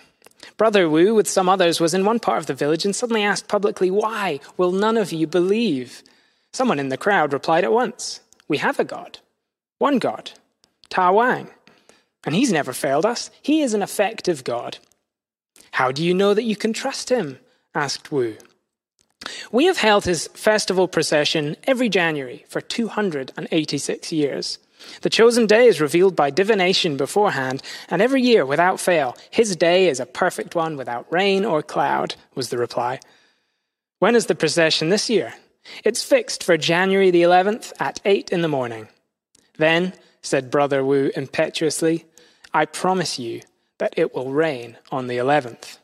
Brother 0.56 0.88
Wu, 0.88 1.14
with 1.14 1.28
some 1.28 1.48
others, 1.48 1.80
was 1.80 1.94
in 1.94 2.04
one 2.04 2.20
part 2.20 2.38
of 2.38 2.46
the 2.46 2.54
village 2.54 2.84
and 2.84 2.94
suddenly 2.94 3.22
asked 3.22 3.48
publicly, 3.48 3.90
Why 3.90 4.40
will 4.56 4.72
none 4.72 4.96
of 4.96 5.12
you 5.12 5.26
believe? 5.26 6.02
Someone 6.52 6.78
in 6.78 6.88
the 6.88 6.96
crowd 6.96 7.32
replied 7.32 7.64
at 7.64 7.72
once, 7.72 8.20
we 8.48 8.58
have 8.58 8.78
a 8.78 8.84
God, 8.84 9.18
one 9.78 9.98
God, 9.98 10.32
Ta 10.88 11.12
Wang. 11.12 11.48
And 12.24 12.34
he's 12.34 12.52
never 12.52 12.72
failed 12.72 13.06
us. 13.06 13.30
He 13.42 13.62
is 13.62 13.74
an 13.74 13.82
effective 13.82 14.44
God. 14.44 14.78
How 15.72 15.92
do 15.92 16.04
you 16.04 16.14
know 16.14 16.34
that 16.34 16.44
you 16.44 16.56
can 16.56 16.72
trust 16.72 17.08
him? 17.08 17.38
asked 17.74 18.10
Wu. 18.12 18.36
We 19.52 19.66
have 19.66 19.78
held 19.78 20.04
his 20.04 20.28
festival 20.28 20.88
procession 20.88 21.56
every 21.64 21.88
January 21.88 22.44
for 22.48 22.60
286 22.60 24.12
years. 24.12 24.58
The 25.02 25.10
chosen 25.10 25.46
day 25.46 25.66
is 25.66 25.80
revealed 25.80 26.16
by 26.16 26.30
divination 26.30 26.96
beforehand, 26.96 27.62
and 27.88 28.00
every 28.00 28.22
year, 28.22 28.46
without 28.46 28.80
fail, 28.80 29.16
his 29.30 29.54
day 29.56 29.88
is 29.88 30.00
a 30.00 30.06
perfect 30.06 30.54
one 30.54 30.76
without 30.76 31.10
rain 31.12 31.44
or 31.44 31.62
cloud, 31.62 32.14
was 32.34 32.48
the 32.48 32.56
reply. 32.56 33.00
When 33.98 34.16
is 34.16 34.26
the 34.26 34.34
procession 34.34 34.88
this 34.88 35.10
year? 35.10 35.34
It's 35.84 36.02
fixed 36.02 36.42
for 36.42 36.56
January 36.56 37.10
the 37.10 37.22
11th 37.22 37.72
at 37.78 38.00
8 38.04 38.30
in 38.30 38.40
the 38.40 38.48
morning. 38.48 38.88
Then, 39.58 39.92
said 40.22 40.50
Brother 40.50 40.82
Wu 40.82 41.10
impetuously, 41.14 42.06
I 42.52 42.64
promise 42.64 43.18
you 43.18 43.42
that 43.78 43.94
it 43.96 44.14
will 44.14 44.32
rain 44.32 44.76
on 44.90 45.06
the 45.06 45.16
11th. 45.16 45.78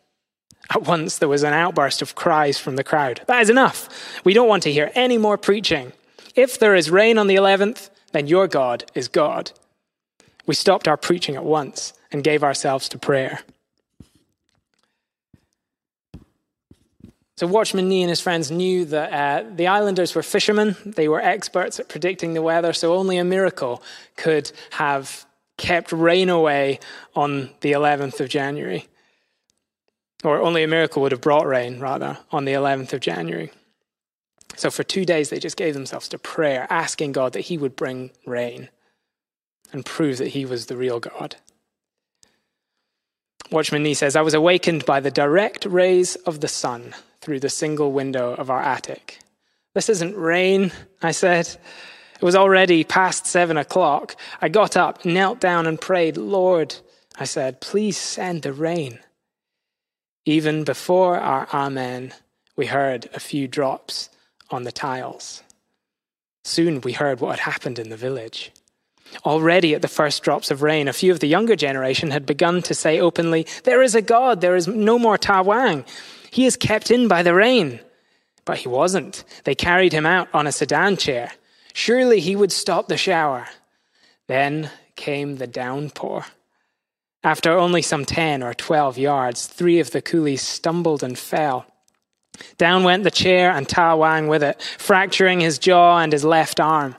At 0.70 0.83
once 0.83 1.18
there 1.18 1.29
was 1.29 1.44
an 1.44 1.52
outburst 1.52 2.02
of 2.02 2.14
cries 2.14 2.59
from 2.59 2.76
the 2.76 2.85
crowd. 2.85 3.22
That 3.26 3.42
is 3.42 3.50
enough. 3.50 3.88
We 4.24 4.35
don't 4.35 4.48
want 4.48 4.62
to 4.64 4.72
hear 4.72 4.90
any 4.94 5.18
more 5.18 5.38
preaching. 5.38 5.92
If 6.35 6.59
there 6.59 6.74
is 6.74 6.90
rain 6.90 7.18
on 7.18 7.29
the 7.29 7.37
11th, 7.37 7.90
then 8.12 8.26
your 8.26 8.48
God 8.48 8.85
is 8.94 9.09
God. 9.09 9.52
We 10.46 10.55
stopped 10.55 10.88
our 10.88 10.96
preaching 10.96 11.37
at 11.37 11.44
once 11.44 11.92
and 12.12 12.22
gave 12.24 12.42
ourselves 12.42 12.88
to 12.90 12.98
prayer. 12.98 13.40
So, 17.38 17.46
Watchman 17.46 17.88
Nee 17.88 18.02
and 18.02 18.09
his 18.09 18.20
friends 18.20 18.50
knew 18.50 18.87
that 18.87 19.12
uh, 19.12 19.48
the 19.55 19.66
islanders 19.66 20.14
were 20.14 20.22
fishermen. 20.22 20.74
They 20.87 21.07
were 21.07 21.20
experts 21.20 21.79
at 21.79 21.88
predicting 21.88 22.33
the 22.33 22.40
weather, 22.40 22.72
so 22.72 22.94
only 22.94 23.18
a 23.18 23.24
miracle 23.24 23.83
could 24.16 24.50
have 24.70 25.26
kept 25.59 25.92
rain 25.92 26.29
away 26.29 26.81
on 27.14 27.51
the 27.61 27.73
11th 27.73 28.21
of 28.21 28.29
January. 28.29 28.88
Or 30.25 30.40
only 30.40 30.62
a 30.62 30.69
miracle 30.69 31.03
would 31.03 31.12
have 31.12 31.21
brought 31.21 31.47
rain, 31.47 31.79
rather, 31.81 32.19
on 32.31 32.45
the 32.45 32.53
11th 32.53 32.92
of 32.92 33.01
January. 33.01 33.53
So, 34.57 34.71
for 34.71 34.83
two 34.83 35.05
days, 35.05 35.29
they 35.29 35.38
just 35.38 35.57
gave 35.57 35.75
themselves 35.75 36.09
to 36.09 36.19
prayer, 36.19 36.66
asking 36.71 37.12
God 37.12 37.35
that 37.35 37.40
He 37.40 37.59
would 37.59 37.77
bring 37.77 38.11
rain 38.25 38.71
and 39.73 39.85
prove 39.85 40.19
that 40.19 40.29
He 40.29 40.47
was 40.47 40.66
the 40.66 40.77
real 40.77 41.01
God. 41.01 41.37
Watchman 43.51 43.83
Nee 43.83 43.95
says, 43.95 44.16
I 44.16 44.23
was 44.23 44.35
awakened 44.35 44.87
by 44.87 45.01
the 45.01 45.11
direct 45.11 45.66
rays 45.66 46.16
of 46.16 46.40
the 46.40 46.49
sun 46.49 46.95
through 47.21 47.40
the 47.40 47.49
single 47.49 47.92
window 47.92 48.35
of 48.35 48.51
our 48.51 48.62
attic. 48.62 49.21
This 49.75 49.88
isn't 49.88 50.16
rain, 50.16 50.73
I 51.03 51.12
said. 51.12 51.55
It 52.16 52.24
was 52.24 52.35
already 52.35 52.85
past 52.85 53.26
seven 53.26 53.57
o'clock. 53.57 54.16
I 54.40 54.48
got 54.48 54.76
up, 54.76 55.05
knelt 55.05 55.40
down, 55.40 55.66
and 55.66 55.81
prayed, 55.81 56.16
Lord, 56.16 56.74
I 57.18 57.24
said, 57.24 57.61
please 57.61 57.96
send 57.96 58.42
the 58.42 58.52
rain. 58.52 58.98
Even 60.24 60.64
before 60.64 61.18
our 61.18 61.46
Amen, 61.52 62.12
we 62.57 62.66
heard 62.66 63.09
a 63.14 63.20
few 63.20 63.46
drops 63.46 64.09
on 64.50 64.64
the 64.64 64.72
tiles. 64.72 65.42
Soon 66.44 66.81
we 66.81 66.92
heard 66.92 67.20
what 67.20 67.38
had 67.38 67.52
happened 67.52 67.79
in 67.79 67.90
the 67.90 67.96
village. 67.96 68.52
Already 69.24 69.74
at 69.74 69.83
the 69.83 69.88
first 69.88 70.22
drops 70.22 70.50
of 70.50 70.62
rain, 70.62 70.88
a 70.88 70.92
few 70.92 71.12
of 71.12 71.20
the 71.20 71.29
younger 71.29 71.57
generation 71.57 72.11
had 72.11 72.26
begun 72.26 72.62
to 72.62 72.74
say 72.74 72.98
openly, 72.98 73.46
There 73.64 73.83
is 73.83 73.94
a 73.94 74.02
God, 74.02 74.40
there 74.40 74.57
is 74.57 74.66
no 74.66 74.98
more 74.98 75.18
Ta 75.18 75.42
Wang. 75.42 75.85
He 76.31 76.44
is 76.44 76.57
kept 76.57 76.90
in 76.90 77.09
by 77.09 77.22
the 77.22 77.35
rain. 77.35 77.81
But 78.44 78.59
he 78.59 78.68
wasn't. 78.68 79.24
They 79.44 79.55
carried 79.55 79.92
him 79.92 80.07
out 80.07 80.29
on 80.33 80.46
a 80.46 80.52
sedan 80.52 80.96
chair. 80.96 81.33
Surely 81.79 82.21
he 82.21 82.35
would 82.35 82.53
stop 82.53 82.89
the 82.89 82.97
shower. 82.97 83.49
Then 84.29 84.71
came 84.95 85.37
the 85.37 85.47
downpour. 85.47 86.25
After 87.23 87.53
only 87.53 87.83
some 87.83 88.07
10 88.07 88.43
or 88.43 88.55
12 88.55 88.97
yards, 88.97 89.47
three 89.47 89.79
of 89.79 89.91
the 89.91 90.01
coolies 90.01 90.41
stumbled 90.41 91.03
and 91.03 91.19
fell. 91.19 91.67
Down 92.57 92.83
went 92.83 93.05
the 93.05 93.11
chair 93.11 93.51
and 93.51 93.69
Ta 93.69 93.95
Wang 93.95 94.27
with 94.27 94.43
it, 94.43 94.62
fracturing 94.79 95.41
his 95.41 95.59
jaw 95.59 95.99
and 95.99 96.15
his 96.15 96.25
left 96.25 96.61
arm. 96.61 96.97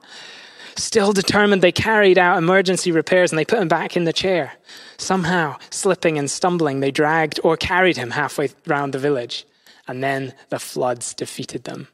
Still 0.76 1.12
determined, 1.12 1.64
they 1.64 1.72
carried 1.72 2.20
out 2.20 2.38
emergency 2.38 2.92
repairs 2.92 3.32
and 3.32 3.40
they 3.40 3.46
put 3.46 3.60
him 3.60 3.68
back 3.68 3.98
in 3.98 4.04
the 4.04 4.14
chair. 4.14 4.54
Somehow, 4.98 5.58
slipping 5.72 6.20
and 6.20 6.30
stumbling, 6.30 6.82
they 6.82 6.92
dragged 6.92 7.40
or 7.44 7.58
carried 7.58 7.98
him 7.98 8.12
halfway 8.12 8.52
round 8.68 8.94
the 8.94 9.00
village. 9.00 9.48
And 9.88 10.04
then 10.04 10.36
the 10.50 10.60
floods 10.60 11.16
defeated 11.16 11.64
them. 11.64 11.88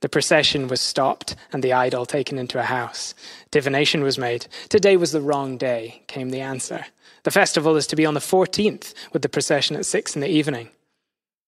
The 0.00 0.08
procession 0.08 0.68
was 0.68 0.80
stopped 0.80 1.36
and 1.52 1.62
the 1.62 1.72
idol 1.72 2.06
taken 2.06 2.38
into 2.38 2.58
a 2.58 2.64
house. 2.64 3.14
Divination 3.50 4.02
was 4.02 4.18
made. 4.18 4.46
Today 4.68 4.96
was 4.96 5.12
the 5.12 5.20
wrong 5.20 5.58
day, 5.58 6.02
came 6.06 6.30
the 6.30 6.40
answer. 6.40 6.86
The 7.22 7.30
festival 7.30 7.76
is 7.76 7.86
to 7.88 7.96
be 7.96 8.06
on 8.06 8.14
the 8.14 8.20
14th, 8.20 8.94
with 9.12 9.22
the 9.22 9.28
procession 9.28 9.76
at 9.76 9.84
6 9.84 10.14
in 10.14 10.22
the 10.22 10.28
evening. 10.28 10.70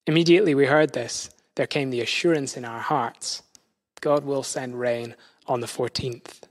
Immediately 0.06 0.54
we 0.54 0.66
heard 0.66 0.92
this, 0.92 1.30
there 1.54 1.66
came 1.66 1.90
the 1.90 2.00
assurance 2.00 2.56
in 2.56 2.64
our 2.64 2.80
hearts 2.80 3.42
God 4.02 4.24
will 4.24 4.42
send 4.42 4.78
rain 4.78 5.14
on 5.46 5.60
the 5.60 5.66
14th. 5.66 6.42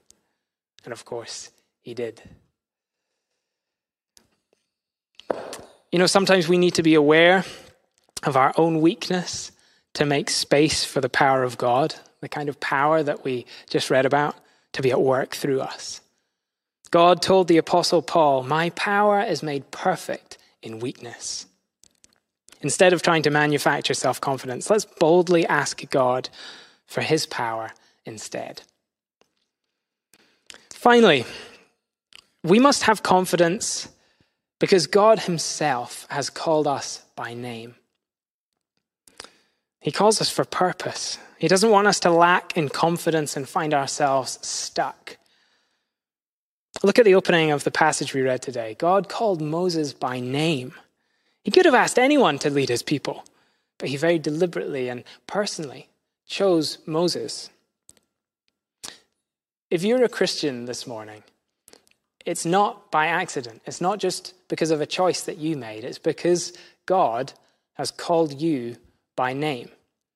And 0.83 0.91
of 0.91 1.05
course, 1.05 1.51
he 1.81 1.93
did. 1.93 2.23
You 5.91 5.99
know, 5.99 6.07
sometimes 6.07 6.47
we 6.47 6.57
need 6.57 6.73
to 6.75 6.83
be 6.83 6.95
aware 6.95 7.43
of 8.23 8.37
our 8.37 8.53
own 8.57 8.81
weakness 8.81 9.51
to 9.93 10.05
make 10.05 10.29
space 10.29 10.83
for 10.83 11.01
the 11.01 11.09
power 11.09 11.43
of 11.43 11.57
God, 11.57 11.95
the 12.21 12.29
kind 12.29 12.49
of 12.49 12.59
power 12.59 13.03
that 13.03 13.23
we 13.23 13.45
just 13.69 13.89
read 13.89 14.05
about, 14.05 14.35
to 14.73 14.81
be 14.81 14.91
at 14.91 15.01
work 15.01 15.35
through 15.35 15.61
us. 15.61 16.01
God 16.91 17.21
told 17.21 17.47
the 17.47 17.57
Apostle 17.57 18.01
Paul, 18.01 18.43
My 18.43 18.69
power 18.71 19.21
is 19.21 19.43
made 19.43 19.71
perfect 19.71 20.37
in 20.61 20.79
weakness. 20.79 21.45
Instead 22.61 22.93
of 22.93 23.01
trying 23.01 23.23
to 23.23 23.29
manufacture 23.29 23.93
self 23.93 24.21
confidence, 24.21 24.69
let's 24.69 24.85
boldly 24.85 25.45
ask 25.47 25.89
God 25.89 26.29
for 26.85 27.01
his 27.01 27.25
power 27.25 27.71
instead. 28.05 28.61
Finally, 30.69 31.25
we 32.43 32.59
must 32.59 32.83
have 32.83 33.03
confidence 33.03 33.87
because 34.59 34.87
God 34.87 35.19
Himself 35.19 36.05
has 36.09 36.29
called 36.29 36.67
us 36.67 37.03
by 37.15 37.33
name. 37.33 37.75
He 39.81 39.91
calls 39.91 40.21
us 40.21 40.29
for 40.29 40.45
purpose. 40.45 41.17
He 41.39 41.47
doesn't 41.47 41.71
want 41.71 41.87
us 41.87 41.99
to 42.01 42.11
lack 42.11 42.55
in 42.55 42.69
confidence 42.69 43.35
and 43.35 43.49
find 43.49 43.73
ourselves 43.73 44.37
stuck. 44.43 45.17
Look 46.83 46.99
at 46.99 47.05
the 47.05 47.15
opening 47.15 47.51
of 47.51 47.63
the 47.63 47.71
passage 47.71 48.13
we 48.13 48.21
read 48.21 48.41
today. 48.41 48.75
God 48.77 49.09
called 49.09 49.41
Moses 49.41 49.91
by 49.91 50.19
name. 50.19 50.73
He 51.43 51.51
could 51.51 51.65
have 51.65 51.73
asked 51.73 51.97
anyone 51.97 52.37
to 52.39 52.49
lead 52.51 52.69
his 52.69 52.83
people, 52.83 53.25
but 53.79 53.89
he 53.89 53.97
very 53.97 54.19
deliberately 54.19 54.87
and 54.87 55.03
personally 55.25 55.89
chose 56.27 56.77
Moses. 56.85 57.49
If 59.71 59.83
you're 59.83 60.03
a 60.03 60.09
Christian 60.09 60.65
this 60.65 60.85
morning, 60.85 61.23
it's 62.23 62.45
not 62.45 62.91
by 62.91 63.07
accident. 63.07 63.61
It's 63.65 63.81
not 63.81 63.99
just 63.99 64.35
because 64.47 64.69
of 64.69 64.79
a 64.79 64.85
choice 64.85 65.23
that 65.23 65.37
you 65.37 65.57
made. 65.57 65.83
It's 65.83 65.97
because 65.97 66.53
God 66.85 67.33
has 67.73 67.89
called 67.89 68.39
you 68.39 68.77
by 69.21 69.33
name 69.33 69.69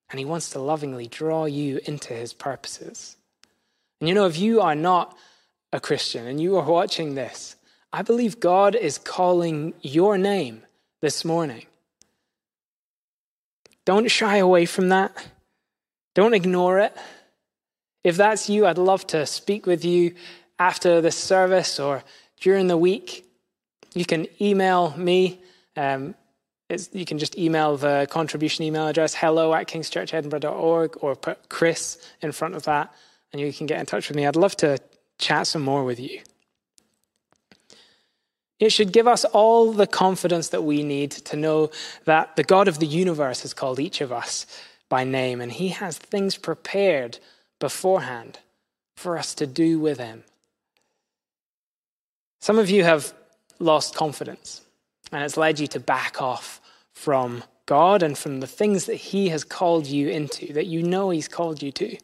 and 0.09 0.17
he 0.17 0.25
wants 0.25 0.49
to 0.49 0.57
lovingly 0.57 1.05
draw 1.05 1.45
you 1.45 1.79
into 1.85 2.11
his 2.11 2.33
purposes. 2.33 3.17
And 4.01 4.09
you 4.09 4.15
know, 4.15 4.25
if 4.25 4.39
you 4.39 4.61
are 4.61 4.73
not 4.73 5.15
a 5.71 5.79
Christian 5.79 6.25
and 6.25 6.41
you 6.41 6.57
are 6.57 6.65
watching 6.65 7.13
this, 7.13 7.55
I 7.93 8.01
believe 8.01 8.39
God 8.39 8.73
is 8.73 8.97
calling 8.97 9.75
your 9.83 10.17
name 10.17 10.63
this 11.03 11.23
morning. 11.23 11.67
Don't 13.85 14.09
shy 14.09 14.37
away 14.37 14.65
from 14.65 14.89
that. 14.89 15.11
Don't 16.15 16.33
ignore 16.33 16.79
it. 16.79 16.97
If 18.03 18.17
that's 18.17 18.49
you, 18.49 18.65
I'd 18.65 18.79
love 18.79 19.05
to 19.13 19.27
speak 19.27 19.67
with 19.67 19.85
you 19.85 20.15
after 20.57 20.99
this 20.99 21.15
service 21.15 21.79
or 21.79 22.03
during 22.41 22.65
the 22.65 22.75
week. 22.89 23.23
You 23.93 24.05
can 24.05 24.25
email 24.41 24.97
me. 24.97 25.41
Um, 25.77 26.15
you 26.91 27.05
can 27.05 27.19
just 27.19 27.37
email 27.37 27.77
the 27.77 28.07
contribution 28.09 28.63
email 28.63 28.87
address 28.87 29.13
hello 29.13 29.53
at 29.53 29.67
kingschurchedinburgh.org 29.67 30.97
or 31.01 31.15
put 31.15 31.49
Chris 31.49 31.97
in 32.21 32.31
front 32.31 32.55
of 32.55 32.63
that 32.63 32.93
and 33.31 33.41
you 33.41 33.53
can 33.53 33.67
get 33.67 33.79
in 33.79 33.85
touch 33.85 34.07
with 34.07 34.15
me. 34.15 34.25
I'd 34.25 34.35
love 34.35 34.55
to 34.57 34.79
chat 35.19 35.47
some 35.47 35.61
more 35.61 35.83
with 35.83 35.99
you. 35.99 36.21
It 38.59 38.71
should 38.71 38.93
give 38.93 39.07
us 39.07 39.25
all 39.25 39.73
the 39.73 39.87
confidence 39.87 40.49
that 40.49 40.63
we 40.63 40.81
need 40.81 41.11
to 41.11 41.35
know 41.35 41.69
that 42.05 42.35
the 42.35 42.43
God 42.43 42.67
of 42.67 42.79
the 42.79 42.87
universe 42.87 43.41
has 43.41 43.53
called 43.53 43.79
each 43.79 44.01
of 44.01 44.11
us 44.11 44.45
by 44.87 45.03
name 45.03 45.41
and 45.41 45.51
he 45.51 45.69
has 45.69 45.97
things 45.97 46.37
prepared 46.37 47.19
beforehand 47.59 48.39
for 48.95 49.17
us 49.17 49.35
to 49.35 49.47
do 49.47 49.79
with 49.79 49.99
Him. 49.99 50.23
Some 52.39 52.57
of 52.57 52.69
you 52.69 52.83
have 52.83 53.13
lost 53.59 53.95
confidence, 53.95 54.61
and 55.11 55.23
it's 55.23 55.37
led 55.37 55.59
you 55.59 55.67
to 55.67 55.79
back 55.79 56.21
off 56.21 56.61
from 56.93 57.43
God 57.65 58.03
and 58.03 58.17
from 58.17 58.39
the 58.39 58.47
things 58.47 58.85
that 58.85 58.95
He 58.95 59.29
has 59.29 59.43
called 59.43 59.87
you 59.87 60.09
into, 60.09 60.53
that 60.53 60.67
you 60.67 60.83
know 60.83 61.09
He's 61.09 61.27
called 61.27 61.61
you 61.61 61.71
to. 61.73 61.97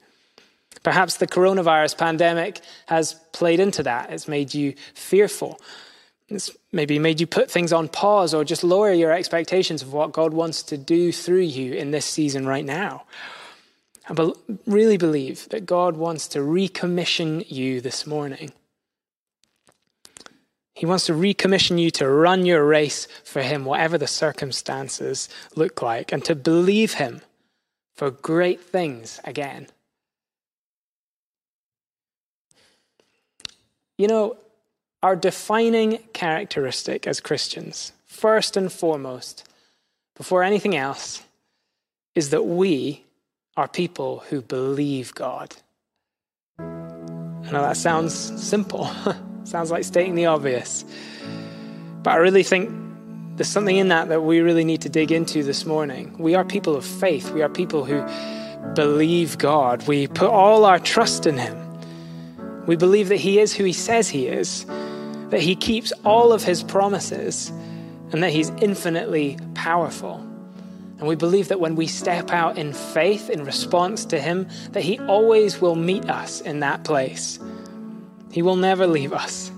Perhaps 0.83 1.17
the 1.17 1.27
coronavirus 1.27 1.97
pandemic 1.97 2.61
has 2.87 3.13
played 3.33 3.59
into 3.59 3.83
that. 3.83 4.11
It's 4.11 4.27
made 4.27 4.53
you 4.53 4.73
fearful. 4.93 5.59
It's 6.29 6.49
maybe 6.71 6.97
made 6.97 7.19
you 7.19 7.27
put 7.27 7.51
things 7.51 7.73
on 7.73 7.89
pause 7.89 8.33
or 8.33 8.43
just 8.43 8.63
lower 8.63 8.91
your 8.91 9.11
expectations 9.11 9.81
of 9.81 9.93
what 9.93 10.13
God 10.13 10.33
wants 10.33 10.63
to 10.63 10.77
do 10.77 11.11
through 11.11 11.41
you 11.41 11.73
in 11.73 11.91
this 11.91 12.05
season 12.05 12.47
right 12.47 12.65
now. 12.65 13.03
I 14.09 14.31
really 14.65 14.97
believe 14.97 15.47
that 15.49 15.65
God 15.65 15.95
wants 15.95 16.27
to 16.29 16.39
recommission 16.39 17.49
you 17.49 17.81
this 17.81 18.07
morning. 18.07 18.51
He 20.81 20.87
wants 20.87 21.05
to 21.05 21.13
recommission 21.13 21.79
you 21.79 21.91
to 21.91 22.09
run 22.09 22.43
your 22.43 22.65
race 22.65 23.07
for 23.23 23.43
Him, 23.43 23.65
whatever 23.65 23.99
the 23.99 24.07
circumstances 24.07 25.29
look 25.55 25.83
like, 25.83 26.11
and 26.11 26.25
to 26.25 26.33
believe 26.33 26.95
Him 26.95 27.21
for 27.93 28.09
great 28.09 28.59
things 28.59 29.19
again. 29.23 29.67
You 33.95 34.07
know, 34.07 34.37
our 35.03 35.15
defining 35.15 35.99
characteristic 36.13 37.05
as 37.05 37.19
Christians, 37.19 37.91
first 38.07 38.57
and 38.57 38.71
foremost, 38.71 39.47
before 40.15 40.41
anything 40.41 40.75
else, 40.75 41.21
is 42.15 42.31
that 42.31 42.47
we 42.47 43.05
are 43.55 43.67
people 43.67 44.23
who 44.29 44.41
believe 44.41 45.13
God. 45.13 45.55
I 46.57 47.51
know 47.51 47.61
that 47.61 47.77
sounds 47.77 48.15
simple, 48.41 48.89
sounds 49.43 49.71
like 49.71 49.83
stating 49.83 50.15
the 50.15 50.25
obvious, 50.25 50.85
but 52.03 52.11
I 52.11 52.17
really 52.17 52.43
think 52.43 52.71
there's 53.37 53.49
something 53.49 53.77
in 53.77 53.87
that 53.89 54.09
that 54.09 54.21
we 54.21 54.39
really 54.39 54.63
need 54.63 54.81
to 54.81 54.89
dig 54.89 55.11
into 55.11 55.43
this 55.43 55.65
morning. 55.65 56.15
We 56.17 56.35
are 56.35 56.43
people 56.43 56.75
of 56.75 56.85
faith, 56.85 57.31
we 57.31 57.41
are 57.41 57.49
people 57.49 57.85
who 57.85 58.05
believe 58.75 59.37
God, 59.37 59.87
we 59.87 60.07
put 60.07 60.29
all 60.29 60.65
our 60.65 60.79
trust 60.79 61.25
in 61.25 61.37
Him. 61.37 61.57
We 62.67 62.75
believe 62.75 63.09
that 63.09 63.17
He 63.17 63.39
is 63.39 63.53
who 63.53 63.63
He 63.63 63.73
says 63.73 64.09
He 64.09 64.27
is 64.27 64.65
that 65.31 65.41
He 65.41 65.55
keeps 65.55 65.91
all 66.05 66.31
of 66.31 66.43
His 66.43 66.61
promises 66.61 67.49
and 68.11 68.21
that 68.21 68.31
He's 68.31 68.49
infinitely 68.61 69.39
powerful. 69.55 70.17
And 70.99 71.07
we 71.07 71.15
believe 71.15 71.47
that 71.47 71.59
when 71.59 71.75
we 71.75 71.87
step 71.87 72.29
out 72.29 72.59
in 72.59 72.73
faith 72.73 73.29
in 73.29 73.43
response 73.43 74.05
to 74.05 74.19
Him, 74.19 74.47
that 74.73 74.83
He 74.83 74.99
always 74.99 75.59
will 75.59 75.75
meet 75.75 76.07
us 76.09 76.41
in 76.41 76.59
that 76.59 76.83
place. 76.83 77.39
He 78.31 78.41
will 78.41 78.55
never 78.55 78.87
leave 78.87 79.13
us. 79.13 79.51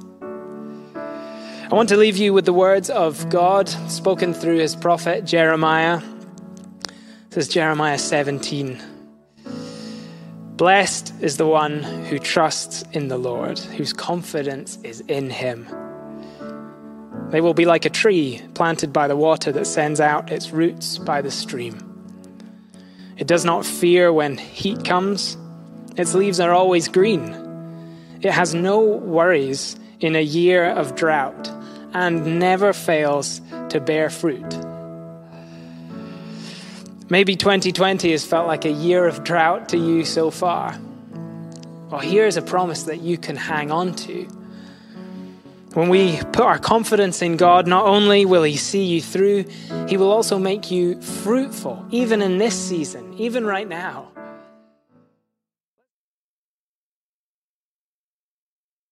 I 1.73 1.75
want 1.75 1.89
to 1.89 1.97
leave 1.97 2.17
you 2.17 2.33
with 2.33 2.45
the 2.45 2.53
words 2.53 2.89
of 2.89 3.29
God 3.29 3.69
spoken 3.69 4.33
through 4.33 4.57
His 4.57 4.75
prophet 4.75 5.25
Jeremiah. 5.25 6.01
This 7.29 7.47
is 7.47 7.53
Jeremiah 7.53 7.97
17. 7.97 8.81
Blessed 10.55 11.13
is 11.19 11.37
the 11.37 11.47
one 11.47 11.81
who 11.81 12.19
trusts 12.19 12.83
in 12.91 13.07
the 13.07 13.17
Lord, 13.17 13.57
whose 13.57 13.91
confidence 13.91 14.77
is 14.83 15.01
in 15.01 15.31
him. 15.31 15.67
They 17.31 17.41
will 17.41 17.55
be 17.55 17.65
like 17.65 17.85
a 17.85 17.89
tree 17.89 18.39
planted 18.53 18.93
by 18.93 19.07
the 19.07 19.17
water 19.17 19.51
that 19.51 19.65
sends 19.65 19.99
out 19.99 20.31
its 20.31 20.51
roots 20.51 20.99
by 20.99 21.23
the 21.23 21.31
stream. 21.31 21.79
It 23.17 23.25
does 23.25 23.43
not 23.43 23.65
fear 23.65 24.13
when 24.13 24.37
heat 24.37 24.85
comes, 24.85 25.37
its 25.97 26.13
leaves 26.13 26.39
are 26.39 26.51
always 26.51 26.87
green. 26.87 27.42
It 28.23 28.31
has 28.31 28.55
no 28.55 28.79
worries 28.79 29.75
in 29.99 30.15
a 30.15 30.23
year 30.23 30.63
of 30.65 30.95
drought 30.95 31.51
and 31.93 32.39
never 32.39 32.71
fails 32.71 33.41
to 33.67 33.81
bear 33.81 34.09
fruit. 34.09 34.57
Maybe 37.09 37.35
2020 37.35 38.11
has 38.11 38.25
felt 38.25 38.47
like 38.47 38.63
a 38.63 38.71
year 38.71 39.05
of 39.07 39.25
drought 39.25 39.67
to 39.69 39.77
you 39.77 40.05
so 40.05 40.31
far. 40.31 40.79
Well, 41.91 41.99
here's 41.99 42.37
a 42.37 42.41
promise 42.41 42.83
that 42.83 43.01
you 43.01 43.17
can 43.17 43.35
hang 43.35 43.71
on 43.71 43.93
to. 43.95 44.23
When 45.73 45.89
we 45.89 46.17
put 46.31 46.45
our 46.45 46.59
confidence 46.59 47.21
in 47.21 47.35
God, 47.35 47.67
not 47.67 47.85
only 47.85 48.25
will 48.25 48.43
He 48.43 48.55
see 48.55 48.85
you 48.85 49.01
through, 49.01 49.43
He 49.89 49.97
will 49.97 50.11
also 50.11 50.39
make 50.39 50.71
you 50.71 51.01
fruitful, 51.01 51.85
even 51.91 52.21
in 52.21 52.37
this 52.37 52.57
season, 52.57 53.15
even 53.17 53.45
right 53.45 53.67
now. 53.67 54.12